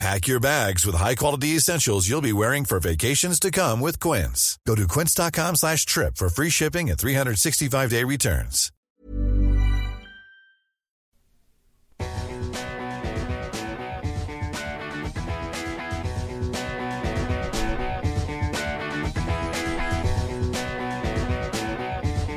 [0.00, 4.58] Pack your bags with high-quality essentials you'll be wearing for vacations to come with Quince.
[4.66, 8.70] Go to quince.com slash trip for free shipping and 365-day returns.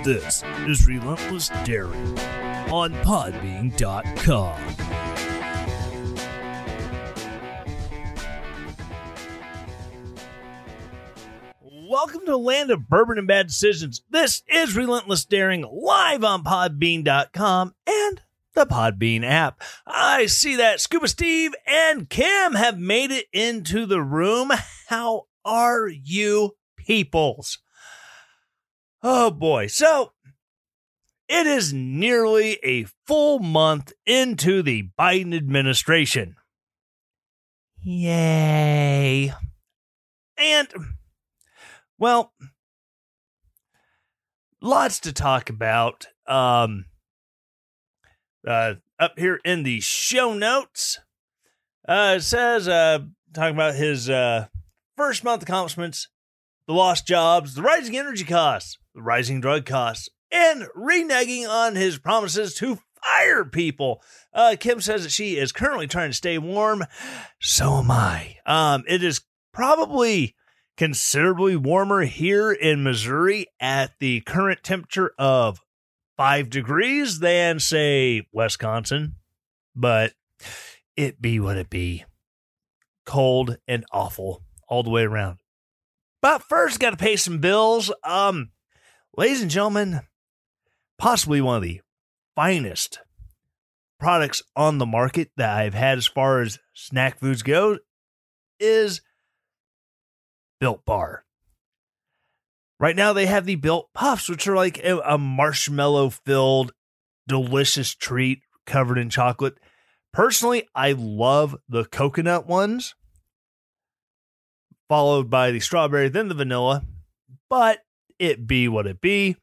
[0.03, 2.17] This is Relentless Daring
[2.71, 5.06] on Podbean.com.
[11.90, 14.02] Welcome to the land of bourbon and bad decisions.
[14.09, 18.22] This is Relentless Daring live on Podbean.com and
[18.54, 19.62] the Podbean app.
[19.86, 24.52] I see that Scuba Steve and Kim have made it into the room.
[24.88, 27.60] How are you, peoples?
[29.01, 29.68] Oh boy.
[29.68, 30.12] So
[31.29, 36.35] it is nearly a full month into the Biden administration.
[37.82, 39.34] Yay.
[40.38, 40.68] And,
[41.98, 42.34] well,
[44.62, 46.07] lots to talk about.
[46.27, 46.85] Um,
[48.48, 50.99] uh, up here in the show notes,
[51.87, 52.99] uh, it says, uh,
[53.34, 54.48] talking about his uh,
[54.95, 56.09] first month accomplishments,
[56.67, 61.98] the lost jobs, the rising energy costs, the rising drug costs, and reneging on his
[61.98, 64.01] promises to fire people.
[64.34, 66.84] Uh, Kim says that she is currently trying to stay warm.
[67.39, 68.38] So am I.
[68.45, 69.22] Um, it is
[69.53, 70.35] probably
[70.78, 75.59] considerably warmer here in Missouri at the current temperature of
[76.16, 79.16] five degrees than, say, Wisconsin.
[79.75, 80.13] But
[80.95, 82.05] it be what it be.
[83.05, 85.39] Cold and awful all the way around.
[86.21, 87.91] But first, got to pay some bills.
[88.03, 88.49] Um,
[89.16, 90.01] ladies and gentlemen,
[90.97, 91.81] possibly one of the
[92.35, 92.99] finest
[93.99, 97.79] products on the market that I've had as far as snack foods go
[98.59, 99.01] is
[100.59, 101.23] Built Bar.
[102.79, 106.73] Right now, they have the Built Puffs, which are like a, marshmallow filled,
[107.28, 109.57] delicious treat covered in chocolate.
[110.13, 112.96] Personally, I love the coconut ones,
[114.88, 116.84] followed by the strawberry, then the vanilla,
[117.50, 117.79] but
[118.19, 119.38] it be what it be.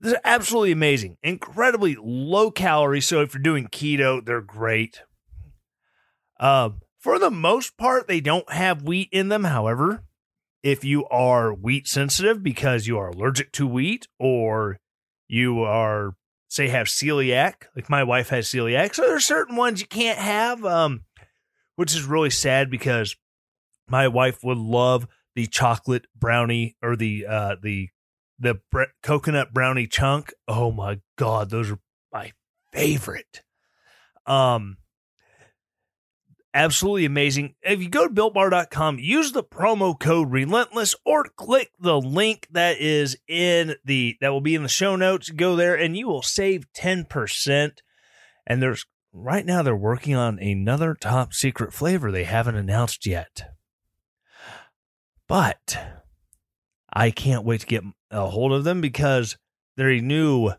[0.00, 3.00] They're absolutely amazing, incredibly low calorie.
[3.00, 5.00] So if you're doing keto, they're great.
[6.38, 9.44] Um, for the most part, they don't have wheat in them.
[9.44, 10.04] However,
[10.62, 14.80] if you are wheat sensitive because you are allergic to wheat or
[15.28, 16.16] you are,
[16.48, 20.64] say, have celiac, like my wife has celiac, so there's certain ones you can't have,
[20.64, 21.02] um,
[21.76, 23.16] which is really sad because
[23.86, 27.90] my wife would love the chocolate brownie or the uh, the
[28.38, 30.32] the bre- coconut brownie chunk.
[30.48, 32.32] Oh my god, those are my
[32.72, 33.42] favorite.
[34.24, 34.78] Um
[36.54, 37.56] absolutely amazing.
[37.62, 42.78] If you go to builtbar.com, use the promo code relentless or click the link that
[42.78, 45.28] is in the that will be in the show notes.
[45.28, 47.72] Go there and you will save 10%.
[48.46, 53.50] And there's right now they're working on another top secret flavor they haven't announced yet.
[55.26, 55.76] But
[56.92, 59.36] I can't wait to get a hold of them because
[59.76, 60.52] they're a new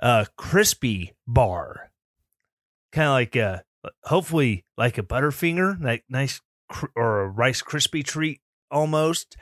[0.00, 1.92] uh crispy bar.
[2.92, 3.64] Kind of like a
[4.04, 8.40] hopefully like a Butterfinger, like nice cr- or a Rice crispy treat
[8.70, 9.36] almost,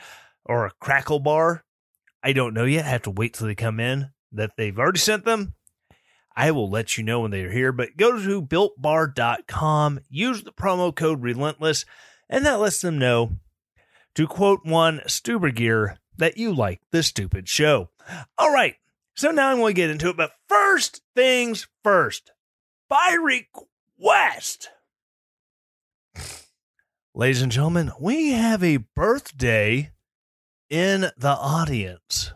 [0.45, 1.65] or a crackle bar.
[2.23, 2.85] I don't know yet.
[2.85, 4.11] I have to wait till they come in.
[4.33, 5.55] That they've already sent them.
[6.35, 7.73] I will let you know when they're here.
[7.73, 11.85] But go to builtbar.com, use the promo code relentless,
[12.31, 13.33] and that lets them know
[14.15, 17.91] to quote one Stubergear that you like this stupid show.
[18.39, 18.77] All right.
[19.15, 20.17] So now I'm going to get into it.
[20.17, 22.33] But first things first,
[22.89, 23.69] by request.
[27.15, 29.93] Ladies and gentlemen, we have a birthday
[30.69, 32.33] in the audience.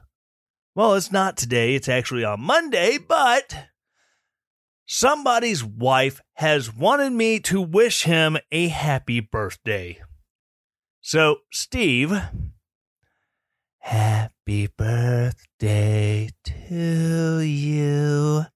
[0.77, 3.67] Well, it's not today, it's actually on Monday, but
[4.87, 10.01] somebody's wife has wanted me to wish him a happy birthday.
[11.01, 12.17] So, Steve,
[13.79, 18.47] happy birthday to you.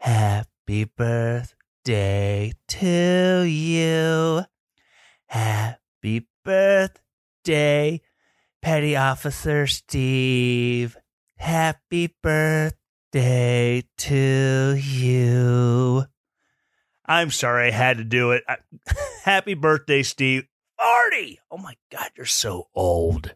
[0.00, 1.55] Happy birthday
[1.86, 4.44] to you.
[5.26, 8.00] Happy birthday,
[8.62, 10.96] Petty Officer Steve.
[11.36, 12.76] Happy birthday
[13.16, 16.04] birthday to you.
[17.06, 18.44] I'm sorry I had to do it.
[18.48, 18.56] I,
[19.24, 20.46] happy birthday, Steve.
[20.78, 21.40] 40.
[21.50, 23.34] Oh my God, you're so old.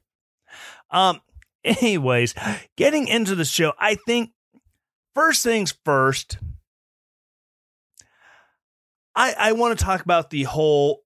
[0.91, 1.21] Um,
[1.65, 2.35] anyways,
[2.77, 4.33] getting into the show, I think
[5.15, 6.39] first things first,
[9.21, 11.03] I, I want to talk about the whole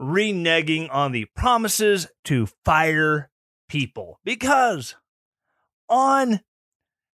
[0.00, 3.30] reneging on the promises to fire
[3.68, 4.94] people because
[5.88, 6.38] on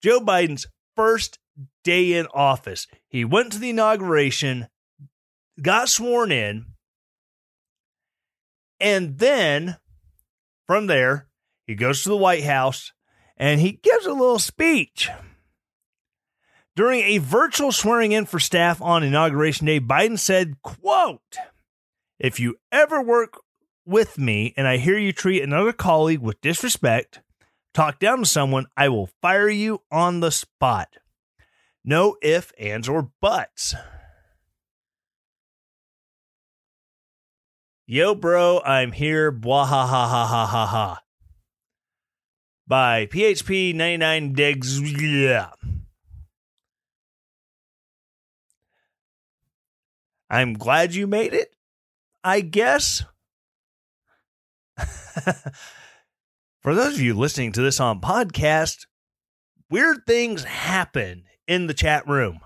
[0.04, 1.40] Joe Biden's first
[1.82, 4.68] day in office, he went to the inauguration,
[5.60, 6.66] got sworn in,
[8.78, 9.76] and then
[10.68, 11.26] from there,
[11.66, 12.92] he goes to the White House
[13.36, 15.10] and he gives a little speech.
[16.76, 21.38] During a virtual swearing in for staff on inauguration day, Biden said, quote,
[22.18, 23.40] if you ever work
[23.86, 27.22] with me and I hear you treat another colleague with disrespect,
[27.72, 30.88] talk down to someone, I will fire you on the spot.
[31.82, 33.74] No ifs, ands, or buts.
[37.86, 39.30] Yo, bro, I'm here.
[39.30, 41.02] Blah ha ha ha ha ha ha.
[42.66, 44.80] By PHP 99 Digs.
[45.00, 45.50] Yeah.
[50.28, 51.54] I'm glad you made it.
[52.24, 53.04] I guess.
[56.62, 58.86] For those of you listening to this on podcast,
[59.70, 62.40] weird things happen in the chat room.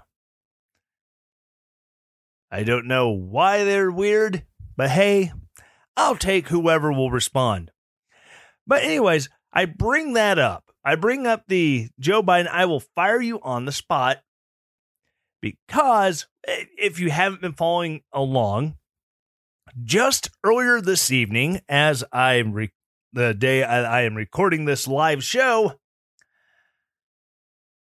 [2.51, 4.45] I don't know why they're weird,
[4.77, 5.33] but hey,
[5.97, 7.71] I'll take whoever will respond.
[8.67, 10.65] But, anyways, I bring that up.
[10.85, 14.19] I bring up the Joe Biden, I will fire you on the spot
[15.41, 18.77] because eh, if you haven't been following along,
[19.83, 22.73] just earlier this evening, as I re-
[23.13, 25.75] the day I, I am recording this live show,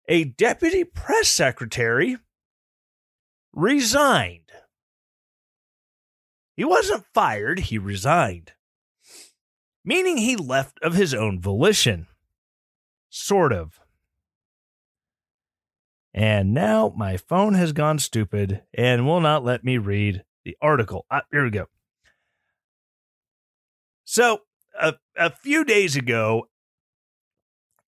[0.08, 2.16] a deputy press secretary
[3.52, 4.50] resigned.
[6.56, 8.52] He wasn't fired, he resigned,
[9.84, 12.06] meaning he left of his own volition.
[13.08, 13.80] Sort of.
[16.12, 21.06] And now my phone has gone stupid and will not let me read the article.
[21.10, 21.66] Ah, here we go.
[24.04, 24.40] So,
[24.78, 26.48] a, a few days ago,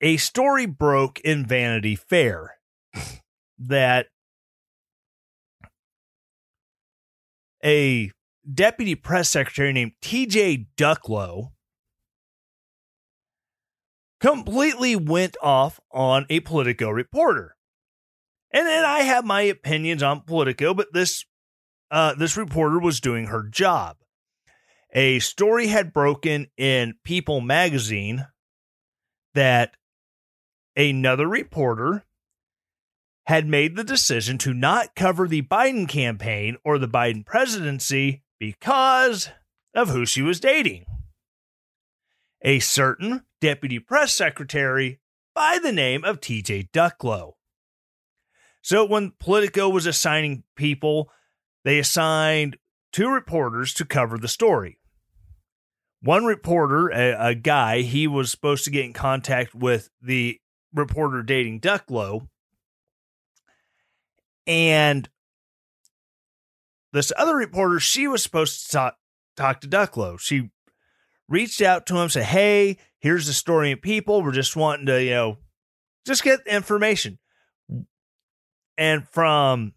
[0.01, 2.59] a story broke in Vanity Fair
[3.59, 4.07] that
[7.65, 8.11] a
[8.53, 11.53] deputy press secretary named TJ Ducklo
[14.21, 17.57] completely went off on a Politico reporter.
[18.53, 21.25] And then I have my opinions on Politico, but this
[21.91, 23.97] uh, this reporter was doing her job.
[24.95, 28.27] A story had broken in People magazine
[29.35, 29.77] that
[30.77, 32.05] another reporter
[33.27, 39.31] had made the decision to not cover the Biden campaign or the Biden presidency because
[39.75, 40.85] of who she was dating.
[42.43, 45.01] A certain deputy press secretary
[45.35, 47.35] by the name of TJ Ducklo.
[48.63, 51.11] So when Politico was assigning people,
[51.65, 52.57] they assigned
[52.93, 54.79] two reporters to cover the story.
[56.01, 60.41] One reporter, a, a guy, he was supposed to get in contact with the
[60.73, 62.29] reporter dating Ducklo.
[64.47, 65.09] And
[66.93, 68.97] this other reporter, she was supposed to talk,
[69.37, 70.19] talk to Ducklo.
[70.19, 70.51] She
[71.29, 74.23] reached out to him, said, Hey, here's the story of people.
[74.23, 75.39] We're just wanting to, you know,
[76.05, 77.19] just get information.
[78.79, 79.73] And from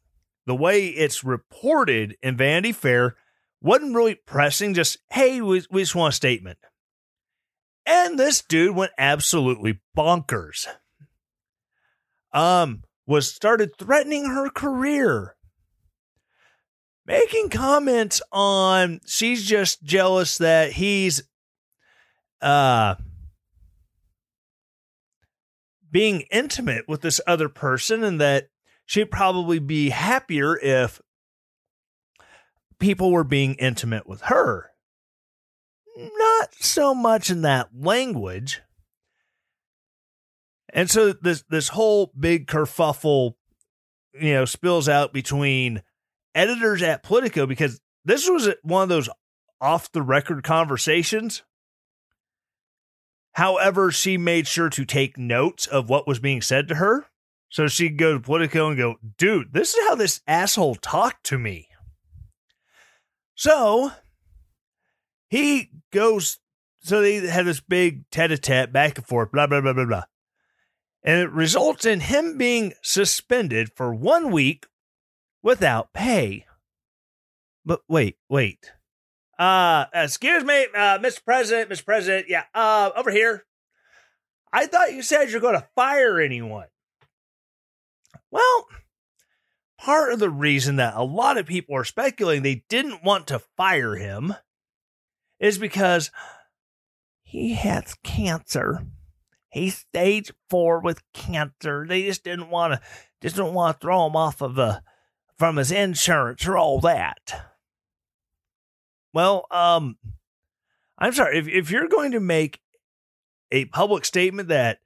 [0.46, 3.16] the way it's reported in Vanity Fair,
[3.62, 6.60] wasn't really pressing, just, hey, we, we just want a statement.
[7.86, 10.68] And this dude went absolutely bonkers.
[12.34, 15.36] Um, was started threatening her career.
[17.06, 21.22] Making comments on she's just jealous that he's
[22.42, 22.96] uh
[25.92, 28.50] being intimate with this other person and that
[28.86, 31.02] she'd probably be happier if
[32.80, 34.72] people were being intimate with her.
[35.98, 38.62] Not so much in that language.
[40.74, 43.36] And so this this whole big kerfuffle,
[44.14, 45.82] you know, spills out between
[46.34, 49.10] editors at Politico because this was one of those
[49.62, 51.44] off the record conversations.
[53.34, 57.06] However, she made sure to take notes of what was being said to her.
[57.56, 61.38] So she'd go to Politico and go, dude, this is how this asshole talked to
[61.38, 61.70] me.
[63.34, 63.94] So
[65.30, 66.40] he goes,
[66.82, 69.86] so they had this big tete a tete back and forth, blah, blah, blah, blah,
[69.86, 70.04] blah.
[71.02, 74.66] and it results in him being suspended for one week
[75.42, 76.46] without pay.
[77.64, 78.74] But wait, wait.
[79.40, 81.24] Uh, excuse me, uh, Mr.
[81.24, 81.86] President, Mr.
[81.86, 82.26] President.
[82.28, 83.46] Yeah, uh, over here.
[84.52, 86.68] I thought you said you're going to fire anyone.
[88.36, 88.68] Well,
[89.80, 93.40] part of the reason that a lot of people are speculating they didn't want to
[93.40, 94.34] fire him
[95.40, 96.12] is because
[97.24, 98.88] he has cancer.
[99.48, 101.86] He's stage four with cancer.
[101.88, 102.82] They just didn't want to
[103.22, 104.82] just don't want to throw him off of the
[105.38, 107.54] from his insurance or all that.
[109.14, 109.98] Well, um,
[110.98, 112.60] I'm sorry if if you're going to make
[113.50, 114.80] a public statement that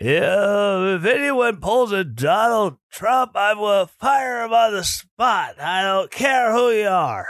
[0.00, 5.60] yeah, if anyone pulls a Donald Trump, I will fire him on the spot.
[5.60, 7.26] I don't care who you are.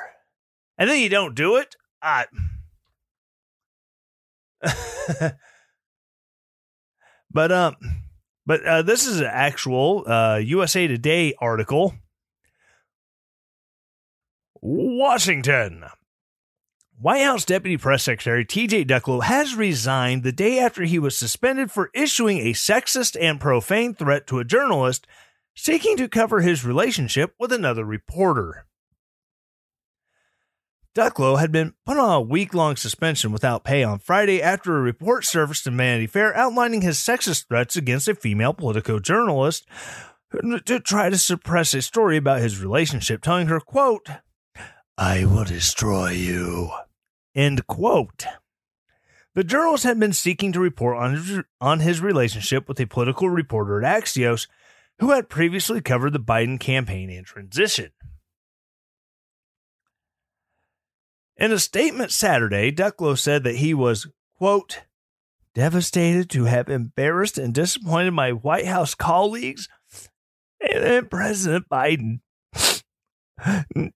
[0.77, 1.77] And then you don't do it.
[2.03, 2.27] I.
[7.31, 7.77] but um,
[8.45, 11.95] but uh, this is an actual uh, USA Today article.
[14.61, 15.85] Washington.
[17.00, 21.71] White House Deputy Press Secretary TJ Ducklo has resigned the day after he was suspended
[21.71, 25.07] for issuing a sexist and profane threat to a journalist
[25.55, 28.67] seeking to cover his relationship with another reporter.
[30.93, 34.81] Ducklo had been put on a week long suspension without pay on Friday after a
[34.81, 39.69] report surfaced in Vanity Fair outlining his sexist threats against a female Politico journalist
[40.67, 44.09] to try to suppress a story about his relationship, telling her, quote,
[44.97, 46.73] I will destroy you.
[47.38, 48.26] End quote.
[49.37, 53.30] The journalist had been seeking to report on his, on his relationship with a political
[53.30, 54.49] reporter at Axios
[54.99, 57.92] who had previously covered the Biden campaign and transition.
[61.37, 64.80] In a statement Saturday, Ducklo said that he was, quote,
[65.54, 69.68] devastated to have embarrassed and disappointed my White House colleagues
[70.61, 72.18] and President Biden.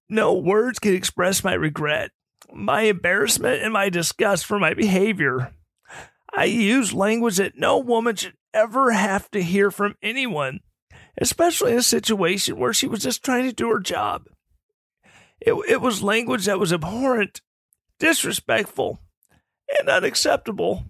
[0.09, 2.13] No words can express my regret
[2.55, 5.53] my embarrassment and my disgust for my behavior.
[6.35, 10.61] I used language that no woman should ever have to hear from anyone,
[11.21, 14.25] especially in a situation where she was just trying to do her job.
[15.41, 17.41] It, it was language that was abhorrent,
[17.99, 19.01] disrespectful,
[19.79, 20.85] and unacceptable.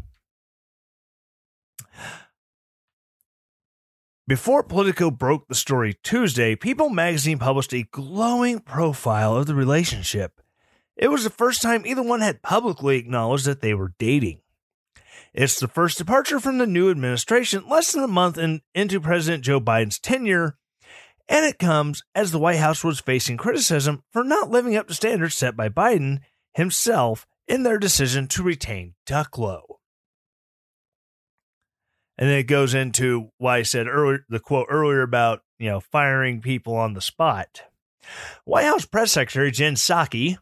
[4.28, 10.41] Before Politico broke the story Tuesday, People magazine published a glowing profile of the relationship.
[10.96, 14.40] It was the first time either one had publicly acknowledged that they were dating.
[15.32, 19.42] It's the first departure from the new administration less than a month in, into President
[19.42, 20.58] Joe Biden's tenure,
[21.28, 24.94] and it comes as the White House was facing criticism for not living up to
[24.94, 26.20] standards set by Biden
[26.52, 29.62] himself in their decision to retain Ducklo.
[32.18, 35.80] And then it goes into why I said earlier the quote earlier about, you know,
[35.80, 37.62] firing people on the spot.
[38.44, 40.36] White House Press Secretary Jen Psaki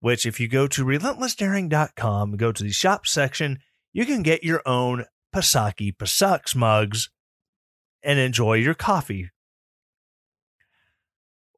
[0.00, 3.60] which if you go to relentlessdaring.com, go to the shop section,
[3.92, 5.04] you can get your own
[5.34, 7.10] Pasaki Psucks mugs
[8.02, 9.30] and enjoy your coffee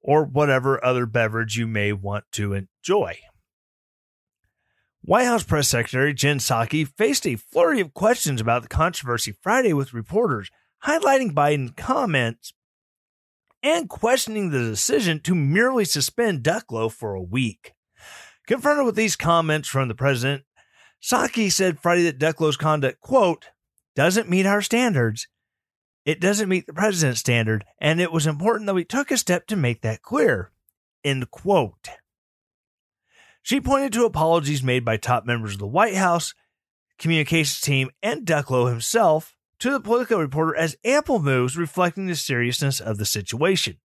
[0.03, 3.17] or whatever other beverage you may want to enjoy.
[5.05, 9.73] White House Press Secretary Jen Psaki faced a flurry of questions about the controversy Friday
[9.73, 10.51] with reporters,
[10.85, 12.53] highlighting Biden's comments
[13.63, 17.73] and questioning the decision to merely suspend Ducklo for a week.
[18.47, 20.45] Confronted with these comments from the president,
[21.03, 23.47] Psaki said Friday that Ducklo's conduct, quote,
[23.95, 25.29] doesn't meet our standards.
[26.05, 29.47] It doesn't meet the president's standard, and it was important that we took a step
[29.49, 30.51] to make that clear.
[31.05, 31.89] End quote.
[33.43, 36.35] She pointed to apologies made by top members of the White House,
[36.99, 42.81] communications team, and Ducklo himself to the Politico reporter as ample moves reflecting the seriousness
[42.81, 43.79] of the situation.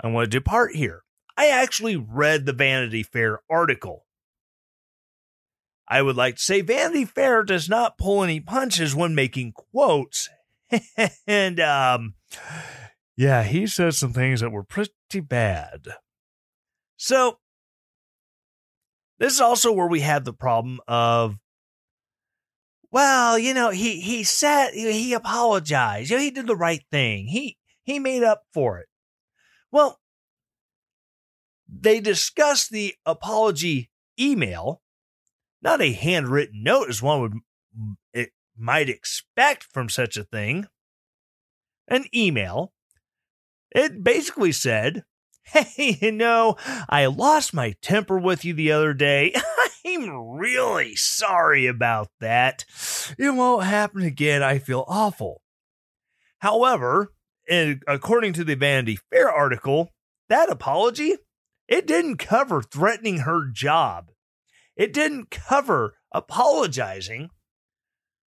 [0.00, 1.02] I want to depart here.
[1.38, 4.04] I actually read the Vanity Fair article.
[5.86, 10.28] I would like to say Vanity Fair does not pull any punches when making quotes.
[11.28, 12.14] and um
[13.16, 15.86] yeah, he said some things that were pretty bad.
[16.96, 17.38] So
[19.18, 21.38] this is also where we have the problem of
[22.90, 26.10] well, you know, he he said he apologized.
[26.10, 27.28] You know, he did the right thing.
[27.28, 28.88] He he made up for it.
[29.70, 30.00] Well,
[31.68, 34.82] they discuss the apology email,
[35.62, 37.34] not a handwritten note as one would
[38.12, 40.66] it might expect from such a thing.
[41.86, 42.72] An email.
[43.70, 45.04] It basically said,
[45.44, 46.56] Hey, you know,
[46.88, 49.34] I lost my temper with you the other day.
[49.86, 52.64] I'm really sorry about that.
[53.18, 54.42] It won't happen again.
[54.42, 55.40] I feel awful.
[56.40, 57.12] However,
[57.48, 59.92] in, according to the Vanity Fair article,
[60.28, 61.16] that apology
[61.68, 64.10] it didn't cover threatening her job.
[64.76, 67.30] It didn't cover apologizing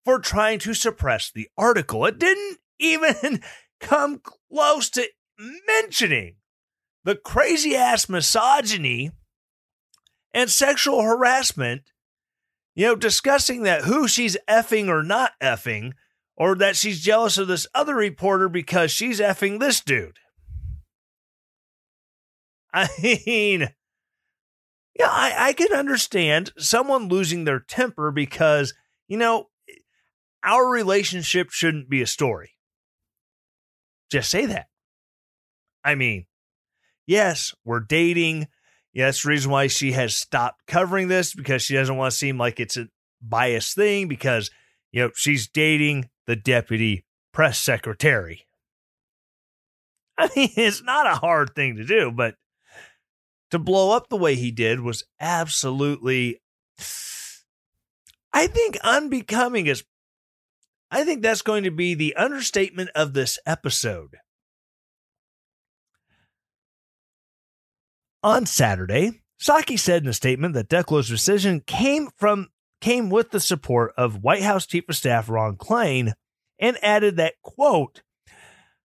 [0.06, 2.06] for trying to suppress the article.
[2.06, 3.42] It didn't even
[3.82, 5.08] come close to
[5.68, 6.36] mentioning
[7.04, 9.12] the crazy ass misogyny
[10.34, 11.84] and sexual harassment,
[12.74, 15.94] you know, discussing that who she's effing or not effing,
[16.38, 20.18] or that she's jealous of this other reporter because she's effing this dude.
[22.76, 23.70] I mean,
[25.00, 28.74] yeah, I, I can understand someone losing their temper because,
[29.08, 29.48] you know,
[30.44, 32.52] our relationship shouldn't be a story.
[34.12, 34.68] Just say that.
[35.86, 36.26] I mean,
[37.08, 38.48] yes, we're dating.
[38.94, 42.18] Yeah, that's the reason why she has stopped covering this because she doesn't want to
[42.18, 42.90] seem like it's a
[43.22, 44.52] biased thing because,
[44.92, 48.46] you know, she's dating the deputy press secretary.
[50.18, 52.36] I mean, it's not a hard thing to do, but
[53.52, 56.42] to blow up the way he did was absolutely,
[58.34, 59.84] I think, unbecoming is
[60.92, 64.18] I think that's going to be the understatement of this episode.
[68.24, 72.48] On Saturday, Psaki said in a statement that Ducklo's decision came from
[72.82, 76.14] came with the support of White House Chief of Staff Ron Klain
[76.60, 78.02] and added that quote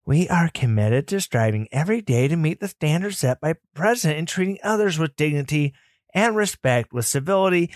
[0.06, 4.26] we are committed to striving every day to meet the standards set by President in
[4.26, 5.74] treating others with dignity
[6.14, 7.70] and respect, with civility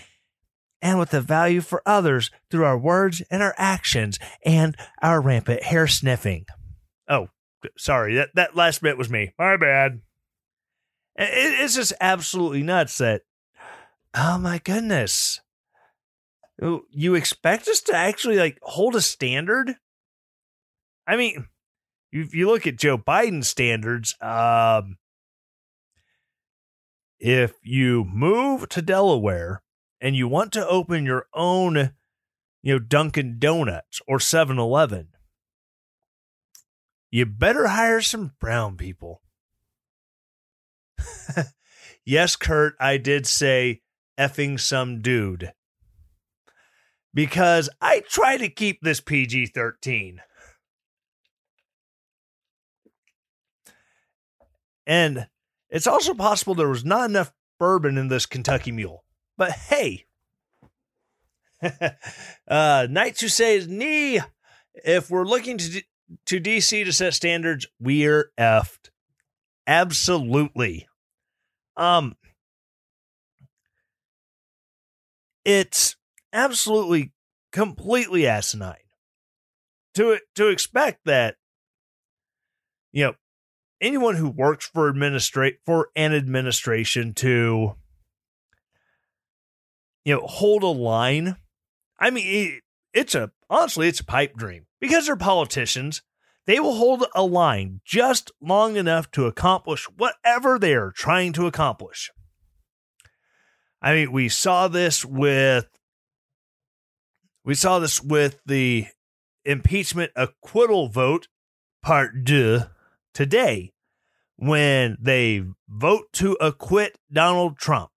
[0.81, 5.63] and with the value for others through our words and our actions and our rampant
[5.63, 6.45] hair sniffing.
[7.07, 7.29] Oh,
[7.77, 9.33] sorry, that, that last bit was me.
[9.39, 10.01] My bad.
[11.15, 11.29] It,
[11.61, 13.21] it's just absolutely nuts that,
[14.13, 15.39] oh my goodness.
[16.59, 19.75] You expect us to actually like hold a standard?
[21.07, 21.47] I mean,
[22.15, 24.97] if you look at Joe Biden's standards, um,
[27.19, 29.61] if you move to Delaware
[29.99, 31.91] and you want to open your own,
[32.63, 35.09] you know, Dunkin' Donuts or 7 Eleven,
[37.11, 39.21] you better hire some brown people.
[42.05, 43.81] yes, Kurt, I did say
[44.17, 45.51] effing some dude.
[47.13, 50.21] Because I try to keep this PG 13.
[54.85, 55.27] And
[55.69, 59.03] it's also possible there was not enough bourbon in this Kentucky Mule.
[59.37, 60.05] But hey,
[62.47, 64.21] uh, Knights Who Says Knee,
[64.73, 65.81] if we're looking to,
[66.27, 68.89] to DC to set standards, we're effed.
[69.67, 70.87] Absolutely.
[71.75, 72.15] Um,
[75.43, 75.95] it's
[76.31, 77.11] absolutely
[77.51, 78.75] completely asinine
[79.93, 81.35] to to expect that
[82.91, 83.13] you know
[83.81, 87.75] anyone who works for administrate for an administration to
[90.05, 91.35] you know, hold a line.
[91.99, 92.61] I mean,
[92.93, 96.03] it's a honestly, it's a pipe dream because they're politicians.
[96.45, 101.47] They will hold a line just long enough to accomplish whatever they are trying to
[101.47, 102.11] accomplish.
[103.81, 105.67] I mean, we saw this with
[107.43, 108.87] we saw this with the
[109.43, 111.27] impeachment acquittal vote
[111.81, 112.63] part deux
[113.15, 113.71] today
[114.35, 117.89] when they vote to acquit Donald Trump.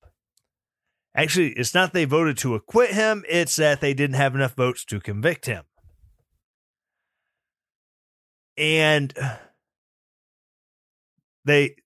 [1.14, 4.84] Actually, it's not they voted to acquit him, it's that they didn't have enough votes
[4.86, 5.64] to convict him.
[8.56, 9.12] And
[11.44, 11.76] they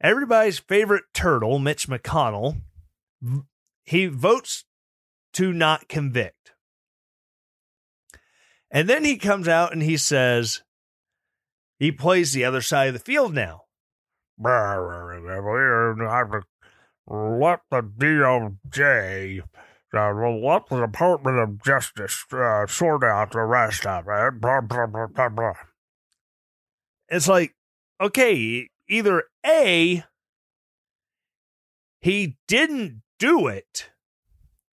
[0.00, 2.60] everybody's favorite turtle, Mitch McConnell,
[3.84, 4.64] he votes
[5.34, 6.52] to not convict.
[8.70, 10.62] And then he comes out and he says
[11.78, 13.62] he plays the other side of the field now
[17.10, 19.40] let the DOJ,
[19.94, 24.40] uh, let the Department of Justice uh, sort out the rest of it.
[24.40, 25.54] Blah, blah, blah, blah, blah.
[27.08, 27.54] It's like,
[28.00, 30.04] okay, either A,
[32.00, 33.90] he didn't do it,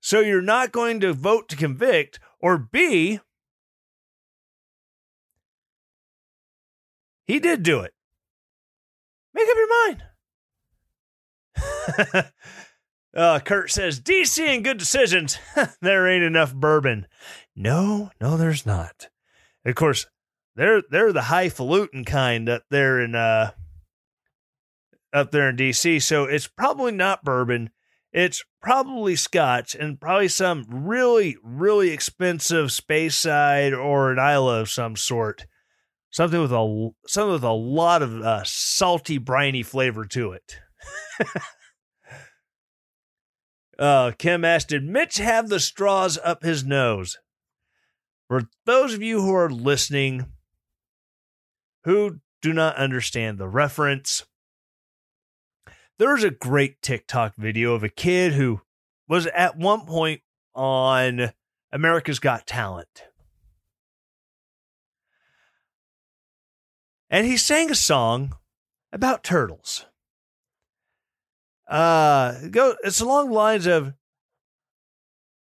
[0.01, 3.19] so you're not going to vote to convict, or B,
[7.25, 7.93] he did do it.
[9.33, 10.03] Make up your mind.
[13.15, 15.37] uh, Kurt says DC and good decisions.
[15.81, 17.07] there ain't enough bourbon.
[17.55, 19.09] No, no, there's not.
[19.65, 20.05] Of course,
[20.55, 23.51] they're they're the highfalutin kind up there in uh
[25.13, 26.01] up there in DC.
[26.01, 27.71] So it's probably not bourbon.
[28.11, 34.95] It's probably scotch and probably some really, really expensive Speyside or an Islay of some
[34.95, 35.45] sort.
[36.15, 40.59] Something with a something with a lot of uh, salty, briny flavor to it.
[43.77, 47.17] uh, Kim asked, "Did Mitch have the straws up his nose?"
[48.29, 50.27] For those of you who are listening,
[51.83, 54.25] who do not understand the reference,
[55.99, 58.61] there's a great TikTok video of a kid who
[59.09, 60.21] was at one point
[60.53, 61.33] on
[61.73, 63.03] America's Got Talent.
[67.09, 68.35] And he sang a song
[68.91, 69.85] about turtles.
[71.67, 73.93] Uh go it's along the lines of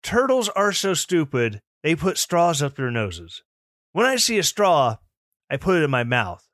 [0.02, 3.44] turtles are so stupid they put straws up their noses.
[3.92, 4.98] When I see a straw,
[5.50, 6.48] I put it in my mouth.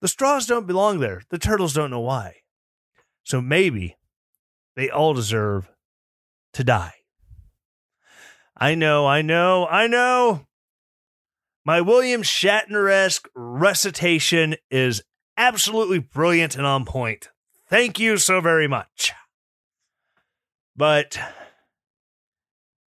[0.00, 1.22] The straws don't belong there.
[1.30, 2.36] The turtles don't know why.
[3.22, 3.96] So maybe
[4.76, 5.68] they all deserve
[6.54, 6.94] to die.
[8.56, 10.46] I know, I know, I know.
[11.68, 15.02] My William Shatner esque recitation is
[15.36, 17.28] absolutely brilliant and on point.
[17.68, 19.12] Thank you so very much.
[20.74, 21.18] But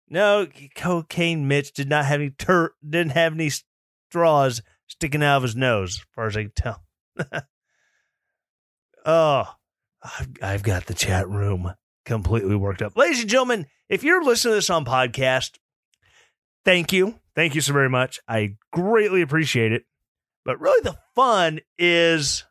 [0.07, 5.43] no, cocaine Mitch did not have any tur- didn't have any straws sticking out of
[5.43, 6.83] his nose, as far as I can tell.
[9.03, 9.55] oh,
[10.03, 11.73] I've, I've got the chat room
[12.05, 12.95] completely worked up.
[12.95, 15.57] Ladies and gentlemen, if you're listening to this on podcast,
[16.65, 17.19] thank you.
[17.35, 18.19] Thank you so very much.
[18.27, 19.85] I greatly appreciate it.
[20.45, 22.45] But really the fun is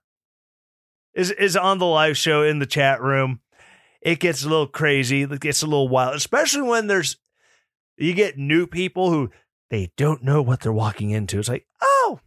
[1.14, 3.40] is is on the live show in the chat room.
[4.00, 7.16] It gets a little crazy, it gets a little wild, especially when there's
[7.96, 9.30] you get new people who
[9.70, 11.38] they don't know what they're walking into.
[11.38, 12.20] It's like, oh,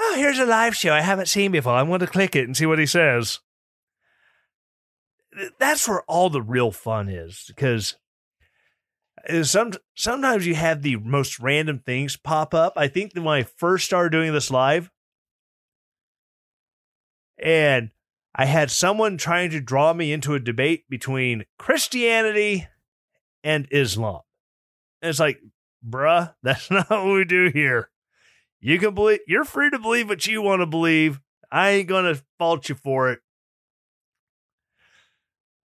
[0.00, 1.74] oh, here's a live show I haven't seen before.
[1.74, 3.40] I'm going to click it and see what he says.
[5.58, 7.96] That's where all the real fun is because
[9.42, 12.74] some sometimes you have the most random things pop up.
[12.76, 14.90] I think that when I first started doing this live,
[17.38, 17.90] and
[18.34, 22.66] I had someone trying to draw me into a debate between Christianity
[23.44, 24.20] and Islam.
[25.02, 25.40] And it's like,
[25.86, 27.90] bruh, that's not what we do here.
[28.60, 31.20] You can believe you're free to believe what you want to believe.
[31.50, 33.18] I ain't gonna fault you for it.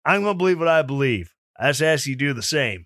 [0.04, 1.34] I'm gonna believe what I believe.
[1.58, 2.84] I just ask you do the same.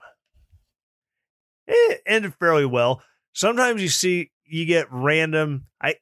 [1.73, 3.01] It ended fairly well.
[3.33, 5.67] Sometimes you see you get random.
[5.81, 5.95] I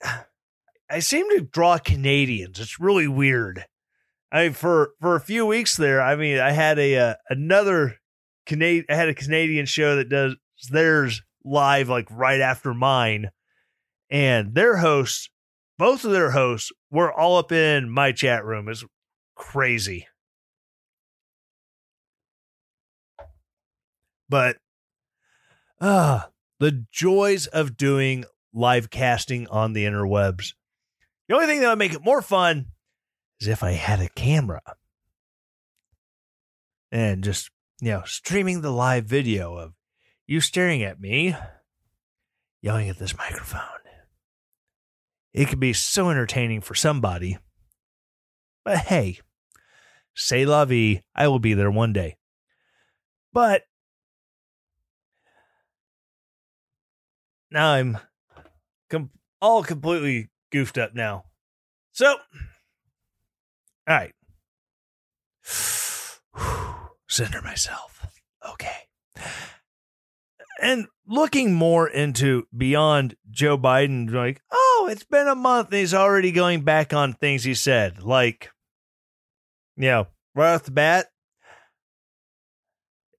[0.91, 2.59] I seem to draw Canadians.
[2.59, 3.67] It's really weird.
[4.33, 7.97] I mean, for for a few weeks there, I mean, I had a uh, another
[8.47, 8.87] Canadian.
[8.89, 10.37] I had a Canadian show that does
[10.71, 13.31] theirs live like right after mine,
[14.11, 15.29] and their hosts,
[15.77, 18.69] both of their hosts, were all up in my chat room.
[18.69, 18.85] It's
[19.37, 20.07] crazy.
[24.31, 24.57] But
[25.81, 30.55] ah, the joys of doing live casting on the interwebs.
[31.29, 32.67] The only thing that would make it more fun
[33.41, 34.63] is if I had a camera
[36.91, 39.75] and just, you know, streaming the live video of
[40.27, 41.35] you staring at me,
[42.61, 43.63] yelling at this microphone.
[45.33, 47.39] It could be so entertaining for somebody.
[48.65, 49.21] But hey,
[50.15, 52.17] say la vie, I will be there one day.
[53.33, 53.63] But
[57.51, 57.99] now I'm
[58.91, 61.25] com- all completely goofed up now.
[61.93, 62.17] So, all
[63.89, 64.15] right.
[67.09, 68.07] Center myself.
[68.49, 68.77] Okay.
[70.61, 75.95] And looking more into beyond Joe Biden, like, oh, it's been a month and he's
[75.95, 78.03] already going back on things he said.
[78.03, 78.51] Like,
[79.77, 81.07] you know, right off the bat,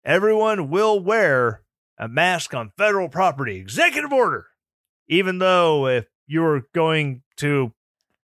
[0.04, 1.62] everyone will wear
[2.00, 3.58] a mask on federal property.
[3.58, 4.48] Executive order.
[5.08, 7.74] Even though if you're going to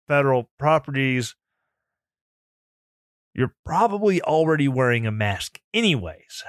[0.09, 1.37] federal properties
[3.35, 6.45] you're probably already wearing a mask, anyways.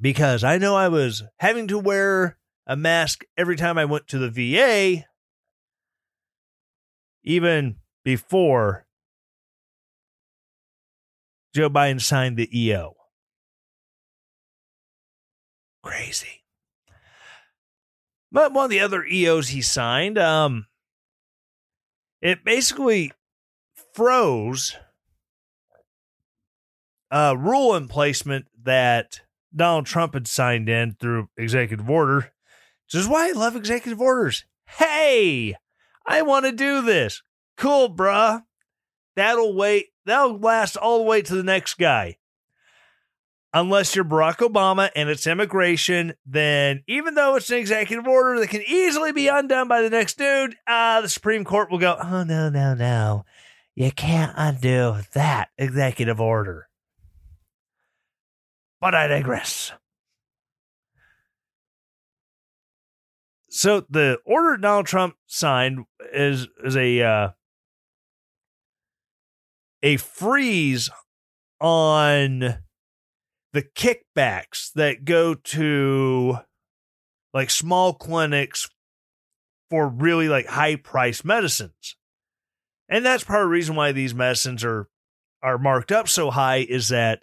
[0.00, 4.18] Because I know I was having to wear a mask every time I went to
[4.18, 5.04] the VA,
[7.22, 8.86] even before
[11.54, 12.94] Joe Biden signed the EO.
[15.84, 16.42] Crazy.
[18.32, 20.66] But one of the other EOs he signed, um,
[22.22, 23.12] it basically
[23.92, 24.76] froze
[27.10, 29.20] a rule emplacement that
[29.54, 32.32] Donald Trump had signed in through executive order.
[32.86, 34.46] Which is why I love executive orders.
[34.66, 35.54] Hey,
[36.06, 37.22] I want to do this.
[37.58, 38.42] Cool, bruh.
[39.16, 39.88] That'll wait.
[40.06, 42.16] That'll last all the way to the next guy.
[43.54, 48.48] Unless you're Barack Obama and it's immigration, then even though it's an executive order that
[48.48, 52.24] can easily be undone by the next dude, uh, the Supreme Court will go, oh,
[52.24, 53.24] no, no, no.
[53.76, 56.68] You can't undo that executive order.
[58.80, 59.72] But I digress.
[63.48, 67.28] So the order Donald Trump signed is is a uh,
[69.82, 70.90] a freeze
[71.60, 72.63] on
[73.54, 76.36] the kickbacks that go to
[77.32, 78.68] like small clinics
[79.70, 81.96] for really like high price medicines.
[82.88, 84.88] And that's part of the reason why these medicines are
[85.40, 87.22] are marked up so high is that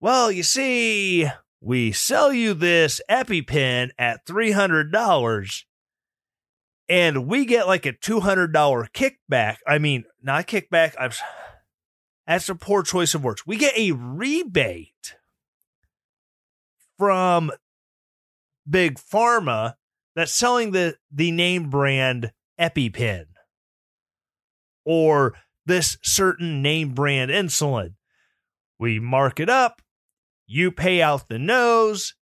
[0.00, 1.28] well, you see,
[1.60, 5.64] we sell you this EpiPen at $300
[6.88, 8.50] and we get like a $200
[8.92, 9.56] kickback.
[9.66, 10.94] I mean, not kickback.
[10.98, 11.10] I'm
[12.26, 13.46] that's a poor choice of words.
[13.46, 14.92] We get a rebate
[16.98, 17.50] from
[18.68, 19.74] Big Pharma
[20.14, 23.26] that's selling the the name brand EpiPen
[24.84, 25.34] or
[25.64, 27.94] this certain name brand insulin.
[28.78, 29.82] We mark it up,
[30.46, 32.14] you pay out the nose.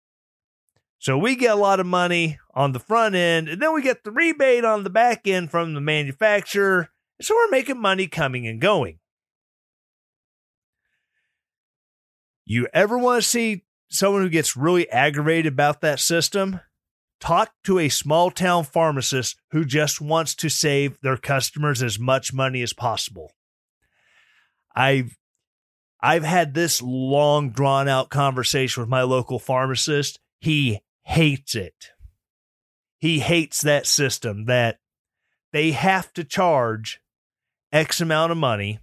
[0.99, 4.03] So we get a lot of money on the front end, and then we get
[4.03, 6.89] the rebate on the back end from the manufacturer.
[7.21, 8.99] So we're making money coming and going.
[12.45, 16.61] You ever want to see someone who gets really aggravated about that system?
[17.20, 22.33] Talk to a small town pharmacist who just wants to save their customers as much
[22.33, 23.33] money as possible.
[24.75, 25.16] I've
[26.01, 30.20] I've had this long drawn out conversation with my local pharmacist.
[30.40, 31.92] He hates it.
[32.99, 34.79] He hates that system that
[35.53, 37.01] they have to charge
[37.72, 38.79] X amount of money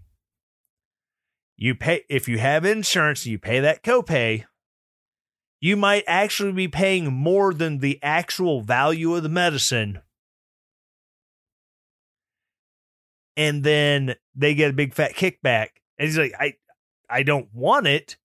[1.56, 4.46] you pay if you have insurance, you pay that copay.
[5.64, 10.02] You might actually be paying more than the actual value of the medicine.
[13.38, 15.70] And then they get a big fat kickback.
[15.98, 16.56] And he's like, I
[17.10, 18.18] I don't want it.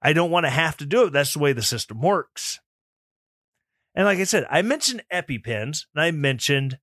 [0.00, 1.12] I don't want to have to do it.
[1.12, 2.58] That's the way the system works.
[3.94, 6.78] And like I said, I mentioned EpiPens and I mentioned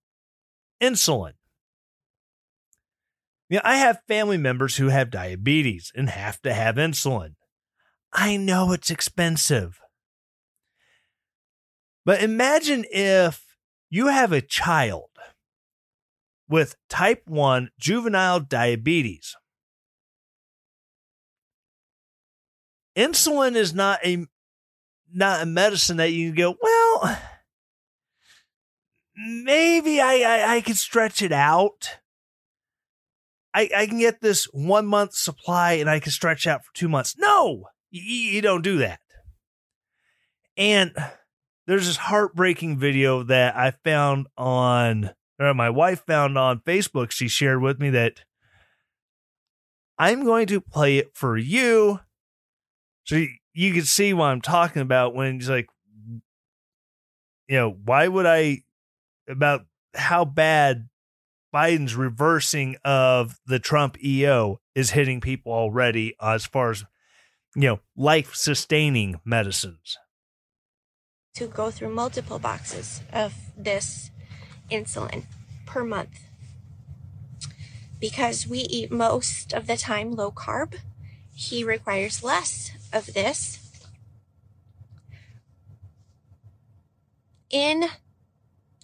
[0.79, 1.34] insulin.
[3.49, 7.34] You know, I have family members who have diabetes and have to have insulin.
[8.13, 9.80] I know it's expensive.
[12.06, 13.58] But imagine if
[13.89, 15.10] you have a child
[16.47, 19.36] with type 1 juvenile diabetes.
[22.95, 24.28] Insulin is not a
[25.12, 27.19] not a medicine that you can go, well,
[29.15, 31.97] maybe I, I, I could stretch it out.
[33.54, 36.89] I, I can get this one month supply and I can stretch out for two
[36.89, 37.15] months.
[37.17, 37.65] No,
[38.01, 38.99] you, don't do that.
[40.58, 40.93] And
[41.67, 47.12] there's this heartbreaking video that I found on, or my wife found on Facebook.
[47.12, 48.23] She shared with me that
[49.97, 51.99] I'm going to play it for you
[53.03, 55.67] so you, you can see what I'm talking about when he's like,
[57.47, 58.63] you know, why would I,
[59.27, 60.89] about how bad
[61.53, 66.84] Biden's reversing of the Trump EO is hitting people already as far as
[67.55, 69.97] you know life sustaining medicines.
[71.35, 74.11] To go through multiple boxes of this
[74.71, 75.25] insulin
[75.65, 76.19] per month
[77.99, 80.75] because we eat most of the time low carb.
[81.35, 83.59] He requires less of this.
[87.49, 87.85] In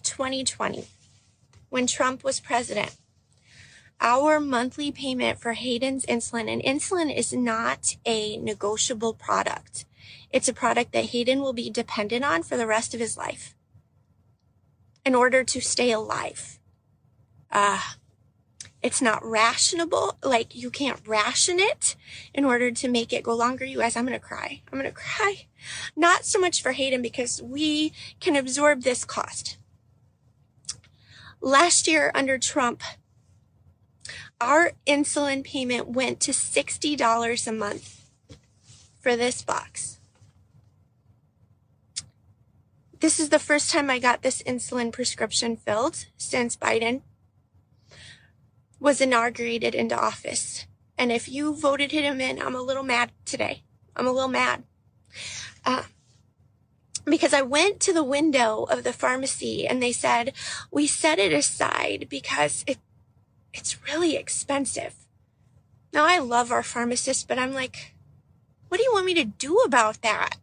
[0.02, 0.86] 2020,
[1.68, 2.96] when Trump was president.
[4.00, 9.84] Our monthly payment for Hayden's insulin, and insulin is not a negotiable product.
[10.30, 13.54] It's a product that Hayden will be dependent on for the rest of his life
[15.04, 16.58] in order to stay alive.
[17.50, 17.80] Uh,
[18.82, 20.16] it's not rationable.
[20.22, 21.96] Like you can't ration it
[22.32, 23.64] in order to make it go longer.
[23.64, 24.62] You guys, I'm going to cry.
[24.72, 25.46] I'm going to cry.
[25.94, 29.58] Not so much for Hayden because we can absorb this cost.
[31.42, 32.82] Last year under Trump,
[34.40, 38.10] our insulin payment went to $60 a month
[39.00, 40.00] for this box.
[43.00, 47.02] This is the first time I got this insulin prescription filled since Biden
[48.78, 50.66] was inaugurated into office.
[50.98, 53.62] And if you voted him in, I'm a little mad today.
[53.96, 54.64] I'm a little mad.
[55.64, 55.84] Uh,
[57.06, 60.34] because I went to the window of the pharmacy and they said,
[60.70, 62.78] we set it aside because it,
[63.52, 64.94] it's really expensive.
[65.92, 67.94] Now I love our pharmacist, but I'm like,
[68.68, 70.36] what do you want me to do about that?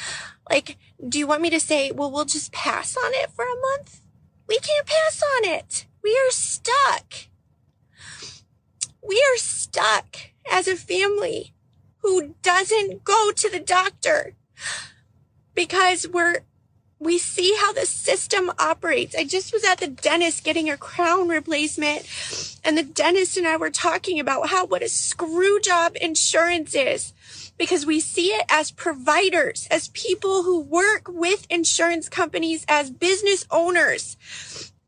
[0.50, 3.60] like, do you want me to say, well, we'll just pass on it for a
[3.76, 4.00] month?
[4.48, 5.86] We can't pass on it.
[6.02, 7.28] We are stuck.
[9.06, 10.16] We are stuck
[10.50, 11.52] as a family
[11.98, 14.34] who doesn't go to the doctor
[15.54, 16.40] because we're
[17.00, 19.14] we see how the system operates.
[19.14, 22.06] I just was at the dentist getting a crown replacement
[22.64, 27.12] and the dentist and I were talking about how what a screw job insurance is
[27.56, 33.46] because we see it as providers, as people who work with insurance companies, as business
[33.50, 34.16] owners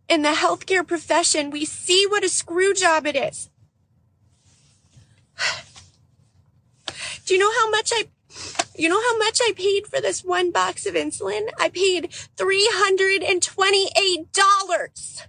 [0.08, 1.50] in the healthcare profession.
[1.50, 3.50] We see what a screw job it is.
[7.26, 8.08] Do you know how much I
[8.76, 11.48] you know how much I paid for this one box of insulin?
[11.58, 15.26] I paid $328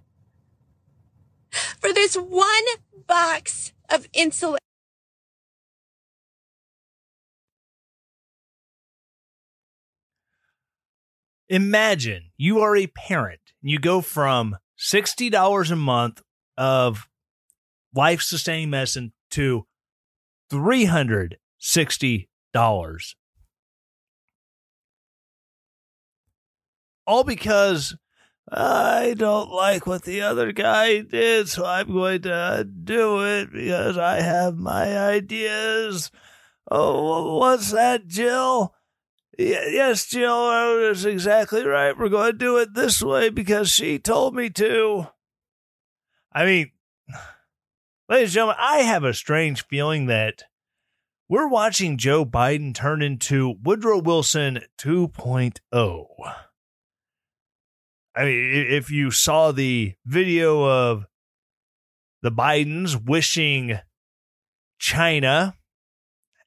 [1.79, 2.63] for this one
[3.07, 4.57] box of insulin.
[11.49, 16.21] Imagine you are a parent and you go from $60 a month
[16.57, 17.09] of
[17.93, 19.65] life sustaining medicine to
[20.49, 22.29] $360
[27.11, 27.95] all because
[28.49, 33.97] I don't like what the other guy did, so I'm going to do it because
[33.97, 36.11] I have my ideas.
[36.69, 38.73] Oh, what's that, Jill?
[39.37, 41.97] yes, Jill, that's exactly right.
[41.97, 45.07] We're going to do it this way because she told me to.
[46.31, 46.71] I mean,
[48.09, 50.43] ladies and gentlemen, I have a strange feeling that
[51.31, 56.05] we're watching Joe Biden turn into Woodrow Wilson 2.0.
[58.13, 61.05] I mean, if you saw the video of
[62.21, 63.79] the Bidens wishing
[64.77, 65.55] China